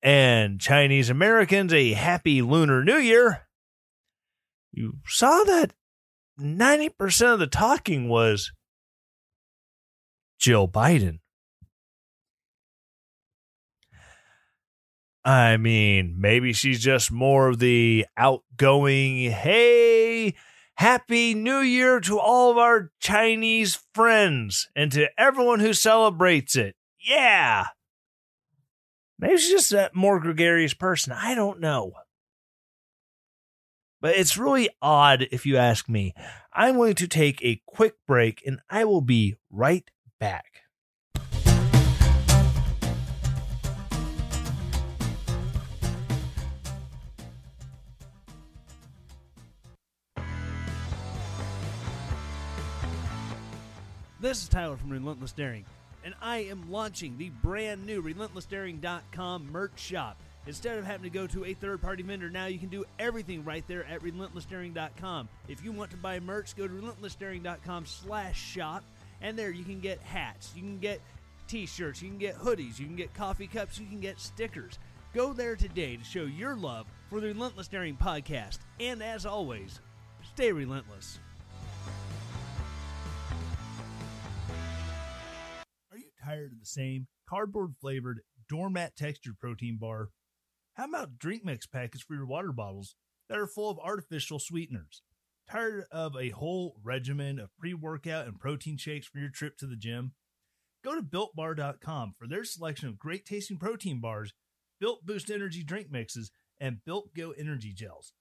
[0.02, 3.48] and Chinese Americans a happy Lunar New Year,
[4.70, 5.72] you saw that
[6.38, 8.52] 90% of the talking was
[10.38, 11.20] Jill Biden.
[15.24, 20.34] I mean, maybe she's just more of the outgoing, hey,
[20.76, 26.74] Happy New Year to all of our Chinese friends and to everyone who celebrates it.
[27.00, 27.66] Yeah.
[29.18, 31.12] Maybe she's just a more gregarious person.
[31.12, 31.92] I don't know.
[34.00, 36.12] But it's really odd if you ask me.
[36.52, 39.88] I'm going to take a quick break and I will be right
[40.20, 40.63] back.
[54.24, 55.66] This is Tyler from Relentless Daring,
[56.02, 60.18] and I am launching the brand new RelentlessDaring.com merch shop.
[60.46, 63.44] Instead of having to go to a third party vendor, now you can do everything
[63.44, 65.28] right there at RelentlessDaring.com.
[65.46, 68.82] If you want to buy merch, go to RelentlessDaring.com slash shop,
[69.20, 71.02] and there you can get hats, you can get
[71.46, 74.78] t shirts, you can get hoodies, you can get coffee cups, you can get stickers.
[75.12, 78.60] Go there today to show your love for the Relentless Daring podcast.
[78.80, 79.82] And as always,
[80.32, 81.18] stay relentless.
[86.24, 90.10] Tired of the same cardboard flavored, doormat textured protein bar?
[90.74, 92.96] How about drink mix packets for your water bottles
[93.28, 95.02] that are full of artificial sweeteners?
[95.50, 99.66] Tired of a whole regimen of pre workout and protein shakes for your trip to
[99.66, 100.12] the gym?
[100.82, 104.32] Go to builtbar.com for their selection of great tasting protein bars,
[104.80, 108.12] built boost energy drink mixes, and built go energy gels.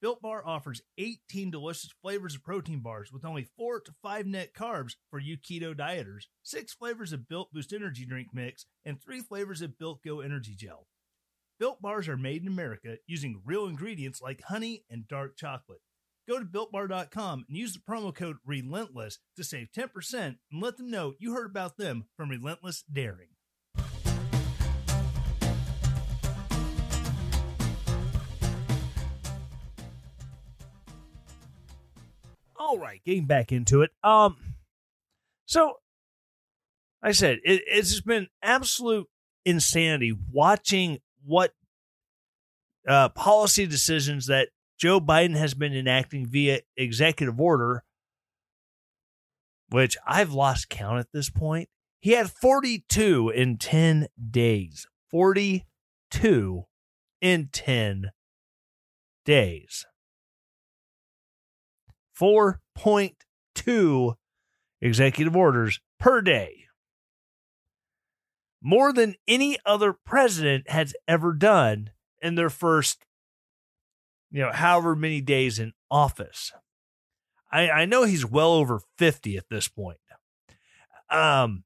[0.00, 4.54] Built Bar offers 18 delicious flavors of protein bars with only 4 to 5 net
[4.54, 9.20] carbs for you keto dieters, 6 flavors of Built Boost Energy Drink Mix, and 3
[9.20, 10.86] flavors of Built Go Energy Gel.
[11.58, 15.82] Built Bars are made in America using real ingredients like honey and dark chocolate.
[16.26, 20.90] Go to builtbar.com and use the promo code RELENTLESS to save 10% and let them
[20.90, 23.28] know you heard about them from Relentless Daring.
[32.70, 33.90] All right, getting back into it.
[34.04, 34.36] Um,
[35.44, 35.78] so
[37.02, 39.08] like I said it, it's been absolute
[39.44, 41.52] insanity watching what
[42.86, 47.82] uh, policy decisions that Joe Biden has been enacting via executive order,
[49.70, 51.68] which I've lost count at this point.
[51.98, 54.86] He had 42 in 10 days.
[55.10, 56.66] 42
[57.20, 58.12] in 10
[59.24, 59.86] days.
[62.20, 64.14] 4.2
[64.80, 66.64] executive orders per day.
[68.62, 71.90] More than any other president has ever done
[72.20, 73.06] in their first,
[74.30, 76.52] you know, however many days in office.
[77.50, 79.98] I, I know he's well over 50 at this point.
[81.10, 81.64] Um,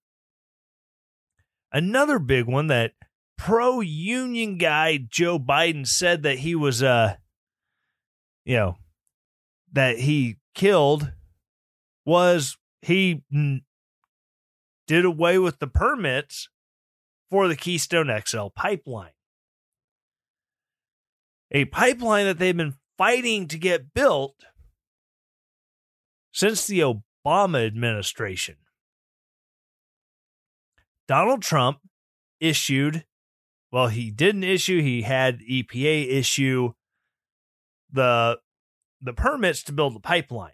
[1.73, 2.93] another big one that
[3.37, 7.17] pro union guy Joe Biden said that he was, uh,
[8.45, 8.77] you know,
[9.73, 11.13] that he killed
[12.05, 13.23] was he
[14.87, 16.49] did away with the permits
[17.31, 19.13] for the Keystone XL pipeline.
[21.51, 24.45] A pipeline that they've been fighting to get built
[26.33, 28.57] since the Obama administration.
[31.07, 31.79] Donald Trump
[32.41, 33.05] issued,
[33.71, 36.73] well, he didn't issue, he had EPA issue
[37.91, 38.39] the
[39.05, 40.53] the permits to build the pipeline.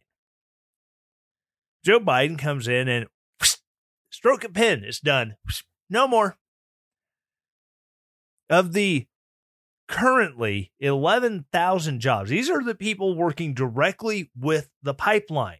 [1.85, 3.07] Joe Biden comes in and
[4.11, 5.37] stroke a pen, it's done.
[5.93, 6.37] No more.
[8.49, 9.09] Of the
[9.89, 15.59] currently 11,000 jobs, these are the people working directly with the pipeline.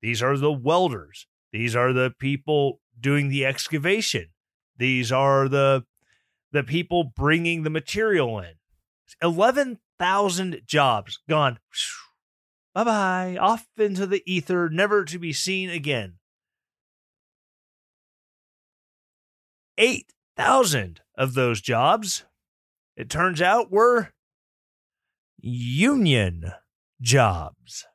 [0.00, 1.26] These are the welders.
[1.52, 4.28] These are the people doing the excavation.
[4.78, 5.84] These are the
[6.52, 8.54] the people bringing the material in.
[10.00, 11.58] 11,000 jobs gone.
[12.74, 13.36] Bye bye.
[13.38, 16.14] Off into the ether, never to be seen again.
[19.76, 22.24] 8,000 of those jobs,
[22.96, 24.10] it turns out, were
[25.38, 26.52] union
[27.00, 27.86] jobs.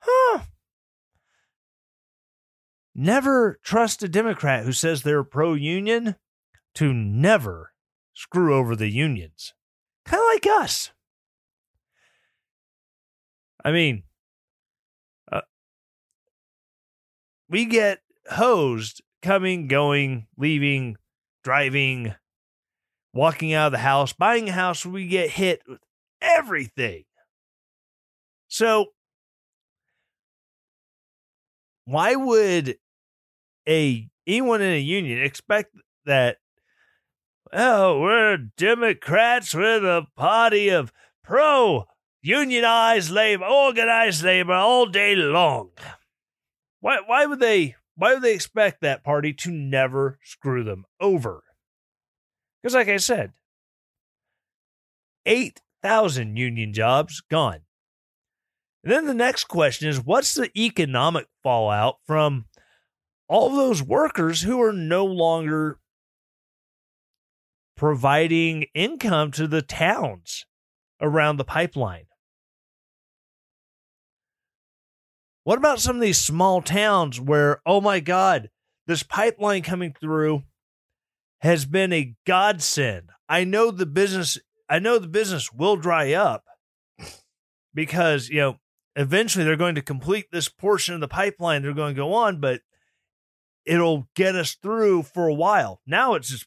[0.00, 0.40] Huh.
[2.94, 6.16] Never trust a Democrat who says they're pro union
[6.74, 7.72] to never
[8.12, 9.54] screw over the unions.
[10.04, 10.90] Kind of like us.
[13.64, 14.04] I mean,
[15.30, 15.42] uh,
[17.48, 20.96] we get hosed coming, going, leaving,
[21.44, 22.14] driving,
[23.12, 25.80] walking out of the house, buying a house, we get hit with
[26.20, 27.04] everything.
[28.48, 28.86] So,
[31.84, 32.76] why would
[33.68, 35.74] a anyone in a union expect
[36.06, 36.38] that
[37.52, 39.54] oh we're democrats.
[39.54, 40.92] We're the party of
[41.22, 41.86] pro
[42.22, 45.70] unionized labor organized labor all day long.
[46.80, 51.42] Why why would they why would they expect that party to never screw them over?
[52.62, 53.32] Because like i said
[55.26, 57.60] 8000 union jobs gone.
[58.82, 62.46] And then the next question is what's the economic fallout from
[63.28, 65.78] all those workers who are no longer
[67.80, 70.44] providing income to the towns
[71.00, 72.04] around the pipeline.
[75.44, 78.50] What about some of these small towns where, oh my God,
[78.86, 80.42] this pipeline coming through
[81.38, 83.08] has been a godsend?
[83.30, 84.36] I know the business,
[84.68, 86.44] I know the business will dry up
[87.72, 88.56] because, you know,
[88.94, 91.62] eventually they're going to complete this portion of the pipeline.
[91.62, 92.60] They're going to go on, but
[93.64, 95.80] it'll get us through for a while.
[95.86, 96.46] Now it's just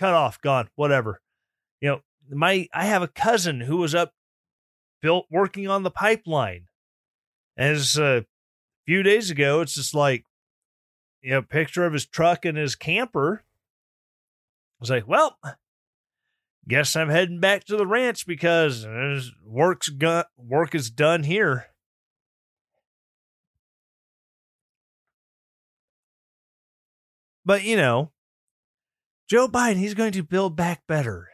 [0.00, 1.20] cut off, gone, whatever.
[1.80, 4.14] You know, my I have a cousin who was up
[5.02, 6.66] built working on the pipeline.
[7.56, 8.24] As a
[8.86, 10.24] few days ago, it's just like
[11.20, 13.44] you know, picture of his truck and his camper.
[13.44, 15.36] I was like, well,
[16.66, 18.86] guess I'm heading back to the ranch because
[19.44, 21.66] work's got work is done here.
[27.44, 28.12] But, you know,
[29.30, 31.28] Joe Biden, he's going to build back better.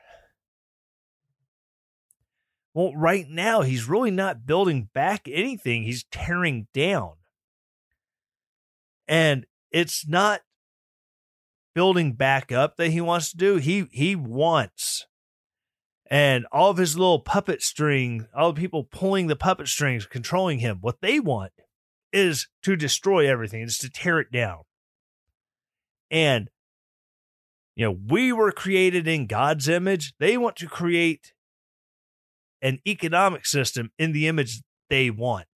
[2.75, 7.15] Well, right now, he's really not building back anything, he's tearing down.
[9.09, 10.43] And it's not
[11.75, 13.57] building back up that he wants to do.
[13.57, 15.07] He he wants
[16.09, 20.59] and all of his little puppet string, all the people pulling the puppet strings, controlling
[20.59, 21.53] him, what they want
[22.13, 24.63] is to destroy everything, is to tear it down.
[26.11, 26.51] And,
[27.77, 30.15] you know, we were created in God's image.
[30.19, 31.35] They want to create
[32.63, 35.47] an economic system in the image they want.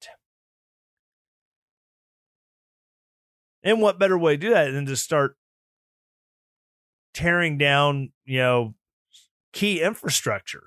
[3.62, 5.36] And what better way to do that than to start
[7.14, 8.74] tearing down, you know,
[9.52, 10.64] key infrastructure?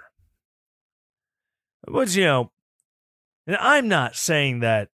[1.88, 2.52] Which, you know,
[3.46, 4.90] and I'm not saying that,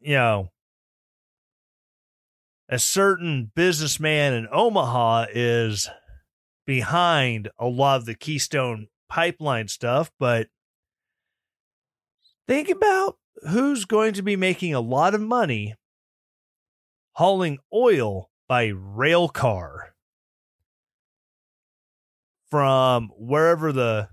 [0.00, 0.51] you know,
[2.72, 5.90] a certain businessman in Omaha is
[6.64, 10.48] behind a lot of the Keystone pipeline stuff, but
[12.48, 13.18] think about
[13.50, 15.74] who's going to be making a lot of money
[17.16, 19.92] hauling oil by rail car.
[22.50, 24.10] from wherever the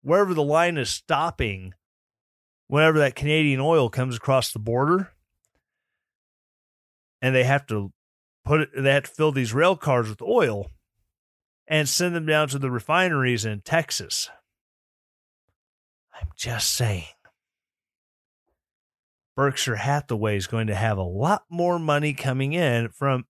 [0.00, 1.74] wherever the line is stopping
[2.66, 5.12] whenever that Canadian oil comes across the border
[7.20, 7.92] and they have to
[8.44, 10.70] put they have to fill these rail cars with oil
[11.66, 14.28] and send them down to the refineries in Texas.
[16.20, 17.04] I'm just saying.
[19.34, 23.24] Berkshire Hathaway is going to have a lot more money coming in from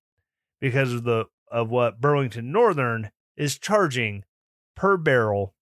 [0.60, 4.24] because of the of what Burlington Northern is charging
[4.74, 5.54] per barrel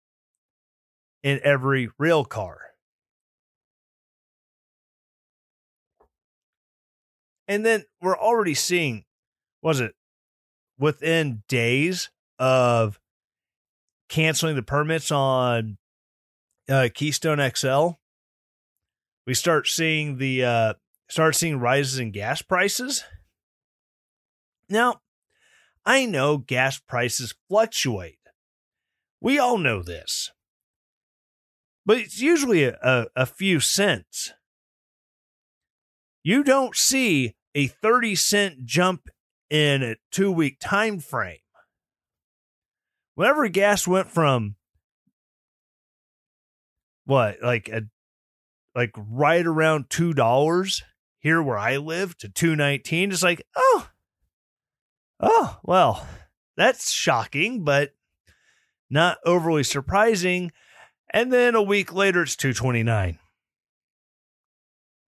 [1.23, 2.59] in every rail car.
[7.49, 9.05] And then we're already seeing,
[9.63, 9.95] was it
[10.79, 12.99] within days of
[14.09, 15.79] canceling the permits on
[16.69, 17.91] uh, Keystone XL,
[19.27, 20.75] we start seeing the uh,
[21.09, 23.05] start seeing rises in gas prices.
[24.69, 25.01] Now,
[25.85, 28.19] I know gas prices fluctuate.
[29.21, 30.31] We all know this.
[31.85, 34.33] But it's usually a, a, a few cents.
[36.23, 39.09] You don't see a 30 cent jump
[39.51, 41.39] in a two week time frame.
[43.17, 44.57] Whenever gas went from
[47.05, 47.83] what, like a
[48.75, 50.83] like right around two dollars
[51.19, 53.89] here where I live to two nineteen, it's like, oh,
[55.19, 56.07] oh, well,
[56.57, 57.91] that's shocking, but
[58.89, 60.53] not overly surprising.
[61.13, 63.19] And then a week later, it's two twenty nine.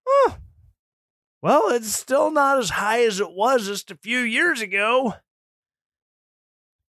[0.07, 0.37] Oh,
[1.43, 5.15] well, it's still not as high as it was just a few years ago.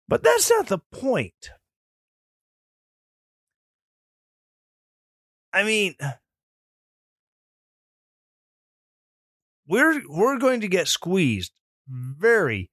[0.08, 1.50] But that's not the point.
[5.52, 5.94] I mean,
[9.68, 11.52] we're we're going to get squeezed
[11.88, 12.70] very,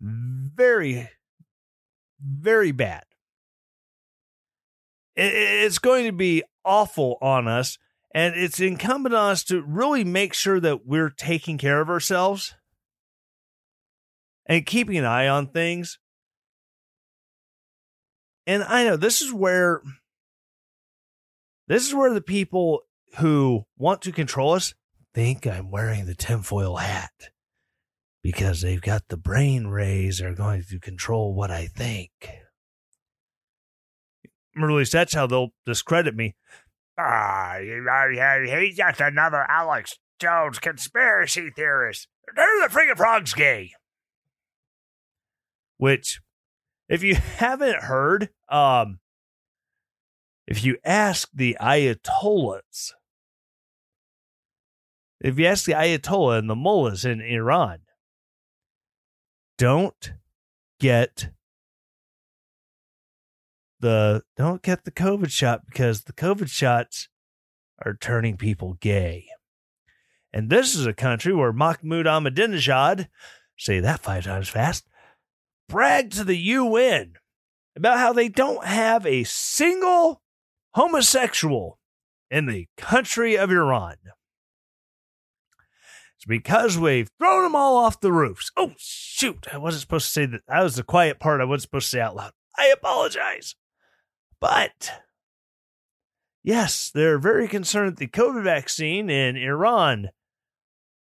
[0.00, 1.10] very,
[2.20, 3.04] very bad.
[5.16, 7.78] It's going to be awful on us,
[8.16, 12.54] and it's incumbent on us to really make sure that we're taking care of ourselves
[14.46, 15.98] and keeping an eye on things.
[18.46, 19.82] And I know this is where
[21.68, 22.84] this is where the people
[23.18, 24.72] who want to control us
[25.12, 27.12] think I'm wearing the tinfoil hat
[28.22, 32.12] because they've got the brain rays are going to control what I think.
[34.56, 36.34] Or at least that's how they'll discredit me.
[36.98, 42.08] Ah, he's just another Alex Jones conspiracy theorist.
[42.34, 43.72] They're the freaking frogs gay.
[45.76, 46.20] Which,
[46.88, 49.00] if you haven't heard, um,
[50.46, 52.92] if you ask the Ayatollahs,
[55.20, 57.80] if you ask the Ayatollah and the mullahs in Iran,
[59.58, 60.12] don't
[60.78, 61.30] get
[63.80, 67.08] the don't get the COVID shot because the COVID shots
[67.84, 69.26] are turning people gay.
[70.32, 73.08] And this is a country where Mahmoud Ahmadinejad,
[73.56, 74.86] say that five times fast,
[75.68, 77.14] bragged to the UN
[77.74, 80.22] about how they don't have a single
[80.74, 81.78] homosexual
[82.30, 83.96] in the country of Iran.
[86.16, 88.50] It's because we've thrown them all off the roofs.
[88.56, 89.46] Oh, shoot.
[89.52, 90.42] I wasn't supposed to say that.
[90.48, 92.32] That was the quiet part I wasn't supposed to say out loud.
[92.58, 93.54] I apologize.
[94.40, 94.92] But
[96.42, 100.10] yes, they're very concerned that the COVID vaccine in Iran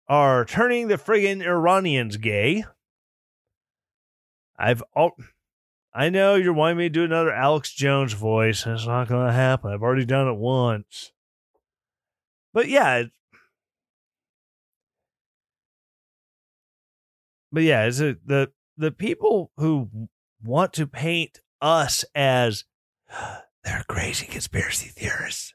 [0.08, 2.64] are turning the friggin' Iranians gay.
[4.58, 5.16] I've all.
[5.92, 8.66] I know you're wanting me to do another Alex Jones voice.
[8.66, 9.72] It's not going to happen.
[9.72, 11.12] I've already done it once.
[12.52, 13.04] But yeah.
[17.50, 19.88] But yeah, is it the the people who
[20.42, 22.64] want to paint us as
[23.64, 25.54] they're crazy conspiracy theorists.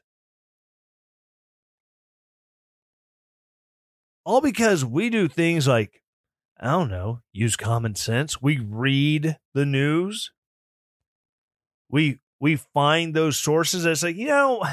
[4.24, 6.00] All because we do things like,
[6.60, 8.40] I don't know, use common sense.
[8.40, 10.30] We read the news.
[11.90, 14.62] We we find those sources that's like, you know,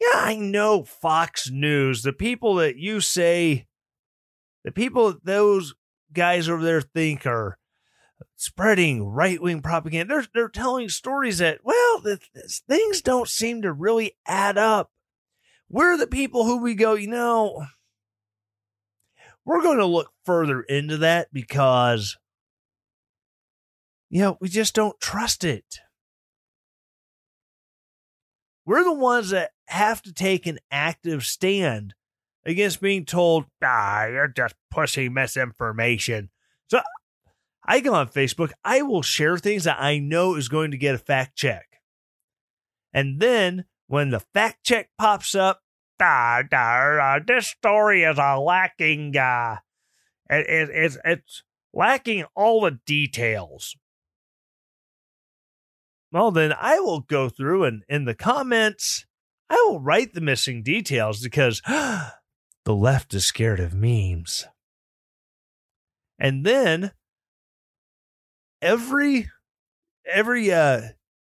[0.00, 3.66] yeah, I know Fox News, the people that you say,
[4.64, 5.74] the people those
[6.12, 7.58] guys over there think are
[8.36, 10.14] spreading right wing propaganda.
[10.14, 14.90] They're they're telling stories that well, the, the, things don't seem to really add up.
[15.68, 17.64] We're the people who we go, you know,
[19.44, 22.16] we're going to look further into that because
[24.12, 25.78] you know, we just don't trust it.
[28.66, 31.94] We're the ones that have to take an active stand
[32.44, 36.28] against being told, ah, you're just pushing misinformation.
[36.68, 36.82] So
[37.64, 40.94] I go on Facebook, I will share things that I know is going to get
[40.94, 41.80] a fact check.
[42.92, 45.60] And then when the fact check pops up,
[46.00, 49.58] uh, uh, this story is a lacking, uh,
[50.28, 51.42] it, it, it's, it's
[51.72, 53.76] lacking all the details.
[56.10, 59.06] Well, then I will go through and in the comments,
[59.48, 62.12] I will write the missing details because the
[62.66, 64.46] left is scared of memes.
[66.18, 66.92] And then
[68.62, 69.28] every
[70.06, 70.80] every uh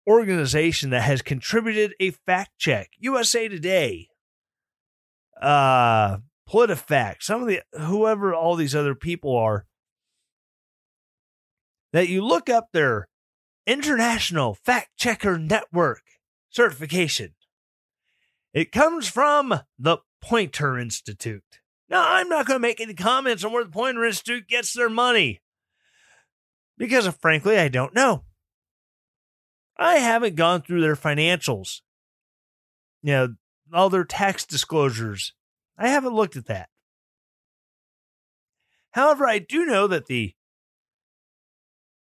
[0.06, 4.08] organization that has contributed a fact check, USA Today,
[5.42, 6.18] uh
[6.48, 9.66] PolitiFact, some of the whoever all these other people are
[11.92, 13.08] that you look up their
[13.66, 16.02] International Fact Checker Network
[16.50, 17.34] certification.
[18.52, 21.42] It comes from the Poynter Institute.
[21.88, 24.90] Now, I'm not going to make any comments on where the Poynter Institute gets their
[24.90, 25.40] money
[26.76, 28.24] because, frankly, I don't know.
[29.76, 31.80] I haven't gone through their financials,
[33.02, 33.28] you know,
[33.72, 35.32] all their tax disclosures.
[35.76, 36.68] I haven't looked at that.
[38.92, 40.34] However, I do know that the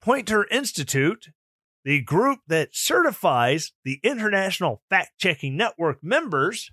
[0.01, 1.29] Poynter Institute,
[1.85, 6.71] the group that certifies the International Fact Checking Network members,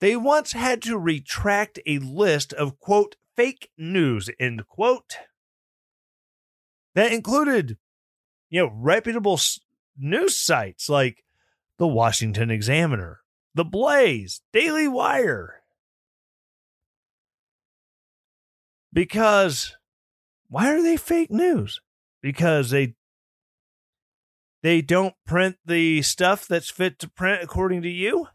[0.00, 5.16] they once had to retract a list of, quote, fake news, end quote,
[6.94, 7.78] that included,
[8.50, 9.38] you know, reputable
[9.96, 11.24] news sites like
[11.78, 13.20] the Washington Examiner,
[13.54, 15.62] the Blaze, Daily Wire.
[18.92, 19.76] Because
[20.48, 21.80] why are they fake news?
[22.22, 22.94] Because they
[24.62, 28.28] they don't print the stuff that's fit to print according to you?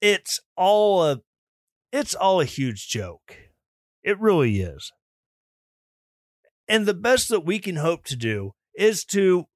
[0.00, 1.22] It's all a
[1.92, 3.36] it's all a huge joke.
[4.02, 4.92] It really is.
[6.68, 9.46] And the best that we can hope to do is to,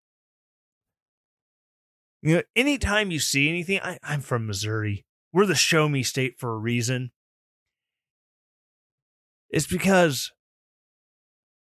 [2.22, 5.04] you know, anytime you see anything, I, I'm from Missouri.
[5.32, 7.12] We're the show me state for a reason.
[9.48, 10.32] It's because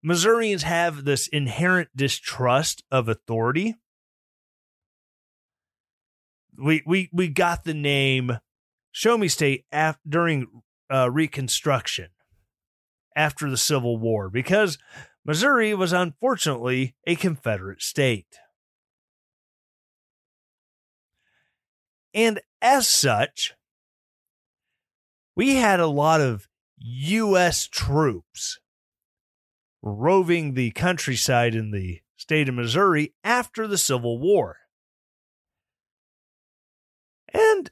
[0.02, 3.76] Missourians have this inherent distrust of authority.
[6.56, 8.38] We we we got the name
[8.92, 10.62] Show Me State af- during
[10.92, 12.08] uh, Reconstruction
[13.16, 14.78] after the Civil War because
[15.24, 18.38] Missouri was unfortunately a Confederate state.
[22.14, 23.54] And as such,
[25.34, 27.66] we had a lot of U.S.
[27.66, 28.58] troops
[29.82, 34.58] roving the countryside in the state of Missouri after the Civil War.
[37.32, 37.70] And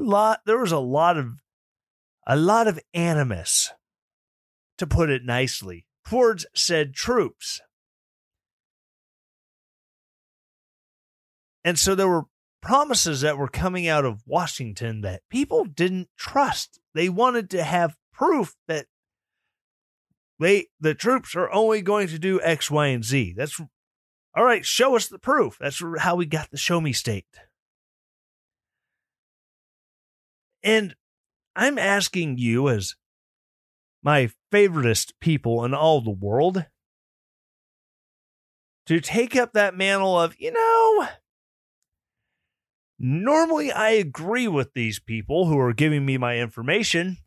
[0.00, 1.40] lot there was a lot of
[2.26, 3.72] a lot of animus
[4.78, 7.60] to put it nicely towards said troops.
[11.64, 12.24] And so there were
[12.62, 16.80] promises that were coming out of Washington that people didn't trust.
[16.94, 18.86] They wanted to have proof that
[20.38, 23.34] they the troops are only going to do x y and z.
[23.36, 23.60] That's
[24.34, 25.58] all right show us the proof.
[25.60, 27.26] That's how we got the show me state
[30.62, 30.94] And
[31.56, 32.94] I'm asking you, as
[34.02, 36.66] my favoritist people in all the world,
[38.86, 41.08] to take up that mantle of, you know,
[42.98, 47.18] normally I agree with these people who are giving me my information,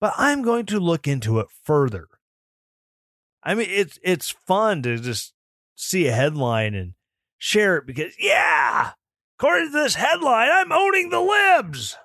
[0.00, 2.08] but I'm going to look into it further.
[3.42, 5.34] I mean, it's it's fun to just
[5.76, 6.94] see a headline and
[7.36, 8.92] share it because, yeah,
[9.38, 11.96] According to this headline, I'm owning the libs.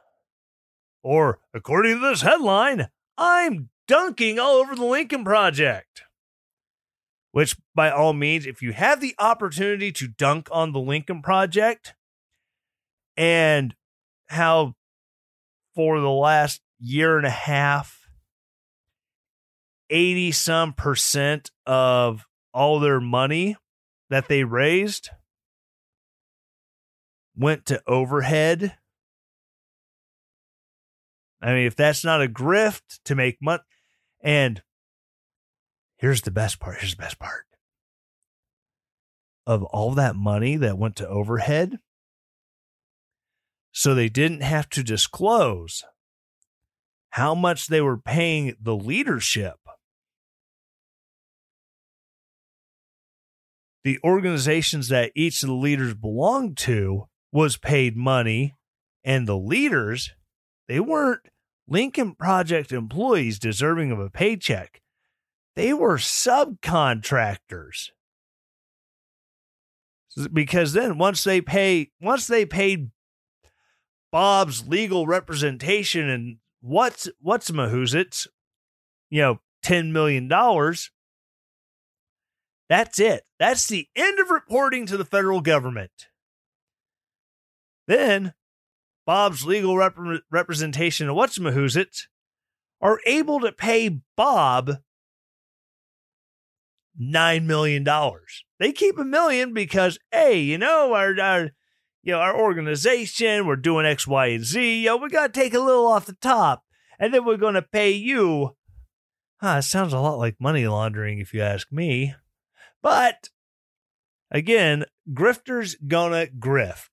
[1.03, 6.03] Or, according to this headline, I'm dunking all over the Lincoln Project.
[7.31, 11.93] Which, by all means, if you have the opportunity to dunk on the Lincoln Project
[13.15, 13.75] and
[14.27, 14.73] how
[15.75, 18.07] for the last year and a half,
[19.91, 23.55] 80 some percent of all their money
[24.09, 25.11] that they raised
[27.39, 28.75] went to overhead.
[31.41, 33.63] I mean, if that's not a grift to make money,
[34.21, 34.61] and
[35.97, 36.79] here's the best part.
[36.79, 37.45] Here's the best part.
[39.47, 41.79] Of all that money that went to overhead,
[43.71, 45.83] so they didn't have to disclose
[47.11, 49.55] how much they were paying the leadership.
[53.83, 58.55] The organizations that each of the leaders belonged to was paid money
[59.03, 60.13] And the leaders,
[60.67, 61.21] they weren't
[61.67, 64.81] Lincoln Project employees deserving of a paycheck.
[65.55, 67.89] They were subcontractors.
[70.33, 72.91] Because then once they pay once they paid
[74.11, 78.27] Bob's legal representation and what's what's Mahoozits,
[79.09, 80.91] you know, ten million dollars.
[82.67, 83.23] That's it.
[83.39, 85.91] That's the end of reporting to the federal government.
[87.89, 88.35] Then
[89.07, 89.97] Bob's legal rep-
[90.29, 92.03] representation of what's Mahoozits
[92.79, 94.77] are able to pay Bob
[96.95, 98.45] nine million dollars.
[98.59, 101.49] They keep a million because, hey, you know, our, our
[102.03, 104.83] you know, our organization, we're doing X, Y, and Z.
[104.83, 106.63] Yo, we got to take a little off the top,
[106.99, 108.55] and then we're going to pay you.
[109.41, 112.13] Huh, it sounds a lot like money laundering, if you ask me.
[112.83, 113.29] But
[114.29, 116.89] again, grifters gonna grift.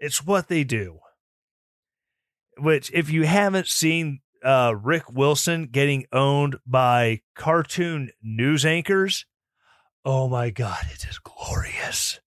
[0.00, 0.98] It's what they do.
[2.58, 9.26] Which, if you haven't seen uh, Rick Wilson getting owned by cartoon news anchors,
[10.04, 12.20] oh my God, it is glorious.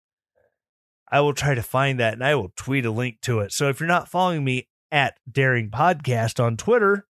[1.11, 3.51] I will try to find that and I will tweet a link to it.
[3.51, 7.05] So if you're not following me at Daring Podcast on Twitter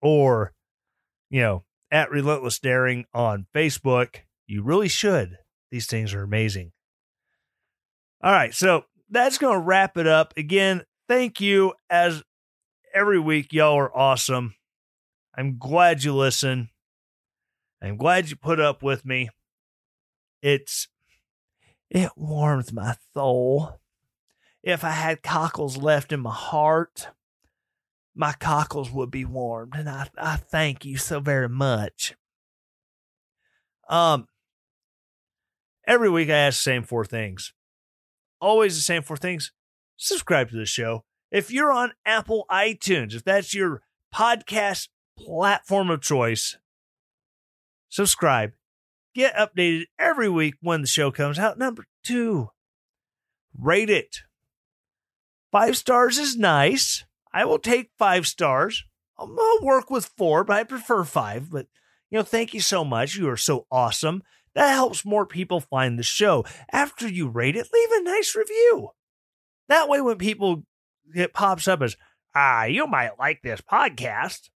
[0.00, 0.54] or,
[1.30, 4.16] you know, at Relentless Daring on Facebook,
[4.46, 5.38] you really should.
[5.70, 6.72] These things are amazing.
[8.22, 8.54] All right.
[8.54, 10.32] So that's going to wrap it up.
[10.36, 11.74] Again, thank you.
[11.90, 12.22] As
[12.94, 14.54] every week, y'all are awesome.
[15.36, 16.70] I'm glad you listen.
[17.82, 19.28] I'm glad you put up with me.
[20.40, 20.88] It's
[21.90, 23.80] it warms my soul.
[24.62, 27.08] If I had cockles left in my heart,
[28.14, 32.14] my cockles would be warmed, and I, I thank you so very much.
[33.88, 34.28] Um,
[35.86, 37.52] every week I ask the same four things.
[38.42, 39.52] Always the same four things.
[39.96, 41.04] Subscribe to the show.
[41.30, 43.80] If you're on Apple iTunes, if that's your
[44.14, 46.58] podcast platform of choice,
[47.88, 48.52] subscribe
[49.14, 51.58] Get updated every week when the show comes out.
[51.58, 52.48] Number two,
[53.58, 54.20] rate it.
[55.50, 57.04] Five stars is nice.
[57.32, 58.84] I will take five stars.
[59.18, 61.50] I'll work with four, but I prefer five.
[61.50, 61.66] But,
[62.10, 63.16] you know, thank you so much.
[63.16, 64.22] You are so awesome.
[64.54, 66.44] That helps more people find the show.
[66.70, 68.90] After you rate it, leave a nice review.
[69.68, 70.64] That way, when people,
[71.14, 71.96] it pops up as,
[72.34, 74.50] ah, you might like this podcast,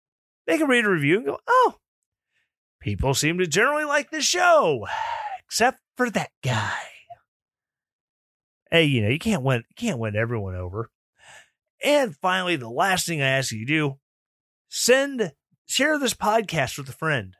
[0.48, 1.76] they can read a review and go, oh,
[2.86, 4.86] People seem to generally like the show,
[5.44, 6.78] except for that guy.
[8.70, 10.92] Hey, you know, you can't win you can't win everyone over.
[11.84, 13.94] And finally, the last thing I ask you to do,
[14.70, 15.34] send
[15.66, 17.36] share this podcast with a friend.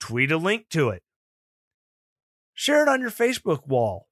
[0.00, 1.02] Tweet a link to it.
[2.54, 4.08] Share it on your Facebook wall.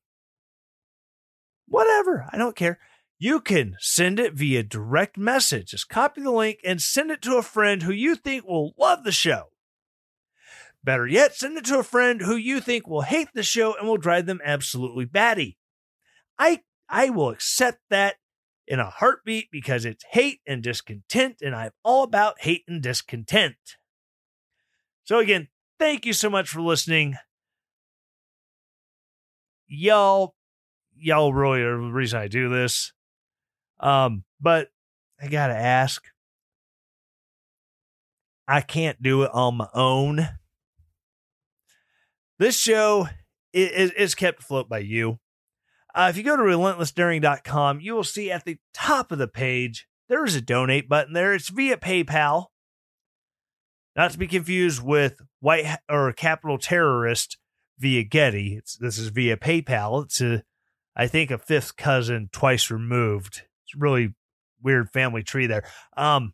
[1.66, 2.78] Whatever, I don't care.
[3.18, 5.70] You can send it via direct message.
[5.70, 9.02] Just copy the link and send it to a friend who you think will love
[9.04, 9.50] the show.
[10.84, 13.88] Better yet, send it to a friend who you think will hate the show and
[13.88, 15.58] will drive them absolutely batty.
[16.38, 18.16] I I will accept that
[18.66, 23.56] in a heartbeat because it's hate and discontent, and I'm all about hate and discontent.
[25.04, 27.16] So again, thank you so much for listening.
[29.66, 30.34] Y'all,
[30.96, 32.92] y'all really are the reason I do this.
[33.80, 34.68] Um, but
[35.20, 36.02] I gotta ask.
[38.46, 40.26] I can't do it on my own.
[42.38, 43.08] This show
[43.52, 45.18] is, is kept afloat by you.
[45.94, 49.86] Uh, if you go to relentlessdaring.com, you will see at the top of the page
[50.08, 51.34] there is a donate button there.
[51.34, 52.46] It's via PayPal.
[53.98, 57.36] Not to be confused with white or capital terrorist
[57.78, 58.54] via Getty.
[58.56, 60.04] It's this is via PayPal.
[60.04, 60.42] It's a
[60.96, 64.14] I think a fifth cousin twice removed it's really
[64.62, 65.64] weird family tree there.
[65.96, 66.32] Um,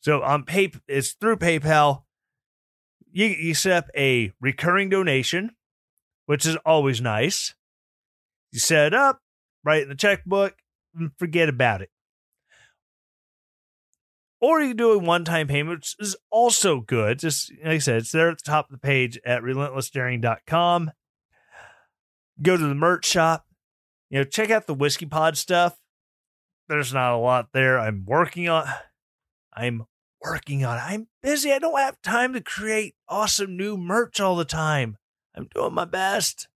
[0.00, 2.04] so on pay, it's through PayPal.
[3.12, 5.50] You you set up a recurring donation,
[6.26, 7.54] which is always nice.
[8.50, 9.20] You set it up,
[9.64, 10.54] write in the checkbook,
[10.94, 11.90] and forget about it.
[14.42, 17.20] Or you can do a one time payment, which is also good.
[17.20, 20.90] Just like I said, it's there at the top of the page at relentlessdaring.com.
[22.42, 23.46] Go to the merch shop.
[24.10, 25.78] You know, check out the whiskey pod stuff
[26.72, 27.78] there's not a lot there.
[27.78, 28.66] I'm working on
[29.52, 29.84] I'm
[30.22, 30.82] working on it.
[30.82, 31.52] I'm busy.
[31.52, 34.96] I don't have time to create awesome new merch all the time.
[35.34, 36.48] I'm doing my best.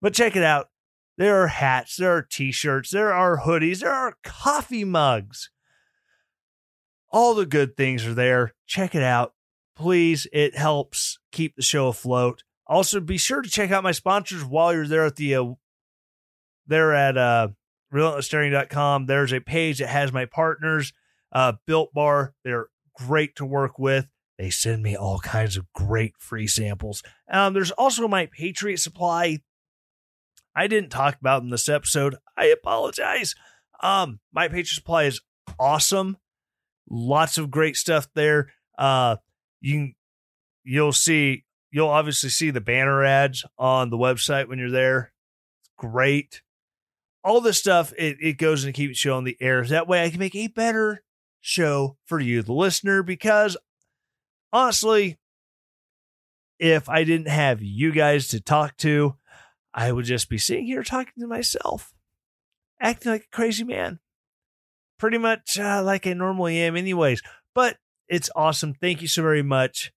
[0.00, 0.70] But check it out.
[1.18, 5.50] There are hats, there are t-shirts, there are hoodies, there are coffee mugs.
[7.12, 8.54] All the good things are there.
[8.66, 9.34] Check it out.
[9.76, 12.42] Please, it helps keep the show afloat.
[12.66, 15.44] Also, be sure to check out my sponsors while you're there at the uh,
[16.66, 17.48] there at uh
[17.92, 20.92] relentlessdaring.com, there's a page that has my partners,
[21.32, 22.34] uh, Built Bar.
[22.44, 24.08] They're great to work with.
[24.38, 27.02] They send me all kinds of great free samples.
[27.30, 29.40] Um, there's also my Patriot Supply.
[30.54, 32.16] I didn't talk about in this episode.
[32.36, 33.34] I apologize.
[33.82, 35.20] Um, my Patriot Supply is
[35.58, 36.16] awesome.
[36.88, 38.52] Lots of great stuff there.
[38.76, 39.16] Uh,
[39.60, 39.92] you
[40.64, 45.12] you'll see you'll obviously see the banner ads on the website when you're there.
[45.60, 46.42] It's great.
[47.24, 49.64] All this stuff it, it goes and keeps you on the air.
[49.64, 51.02] That way I can make a better
[51.40, 53.56] show for you, the listener, because
[54.52, 55.18] honestly,
[56.58, 59.16] if I didn't have you guys to talk to,
[59.74, 61.92] I would just be sitting here talking to myself,
[62.80, 63.98] acting like a crazy man.
[65.02, 67.22] Pretty much uh, like I normally am, anyways.
[67.56, 67.76] But
[68.06, 68.72] it's awesome.
[68.72, 69.92] Thank you so very much.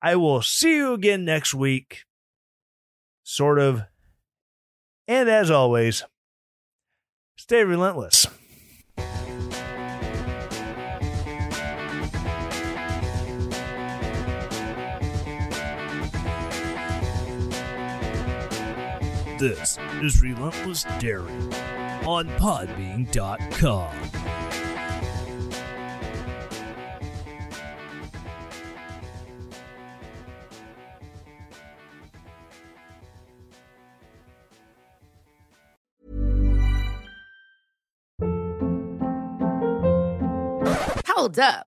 [0.00, 2.04] I will see you again next week.
[3.24, 3.82] Sort of.
[5.08, 6.04] And as always,
[7.36, 8.28] stay relentless.
[19.40, 21.52] This is Relentless Daring
[22.08, 23.92] on Podbean.com.
[41.06, 41.66] Hold up.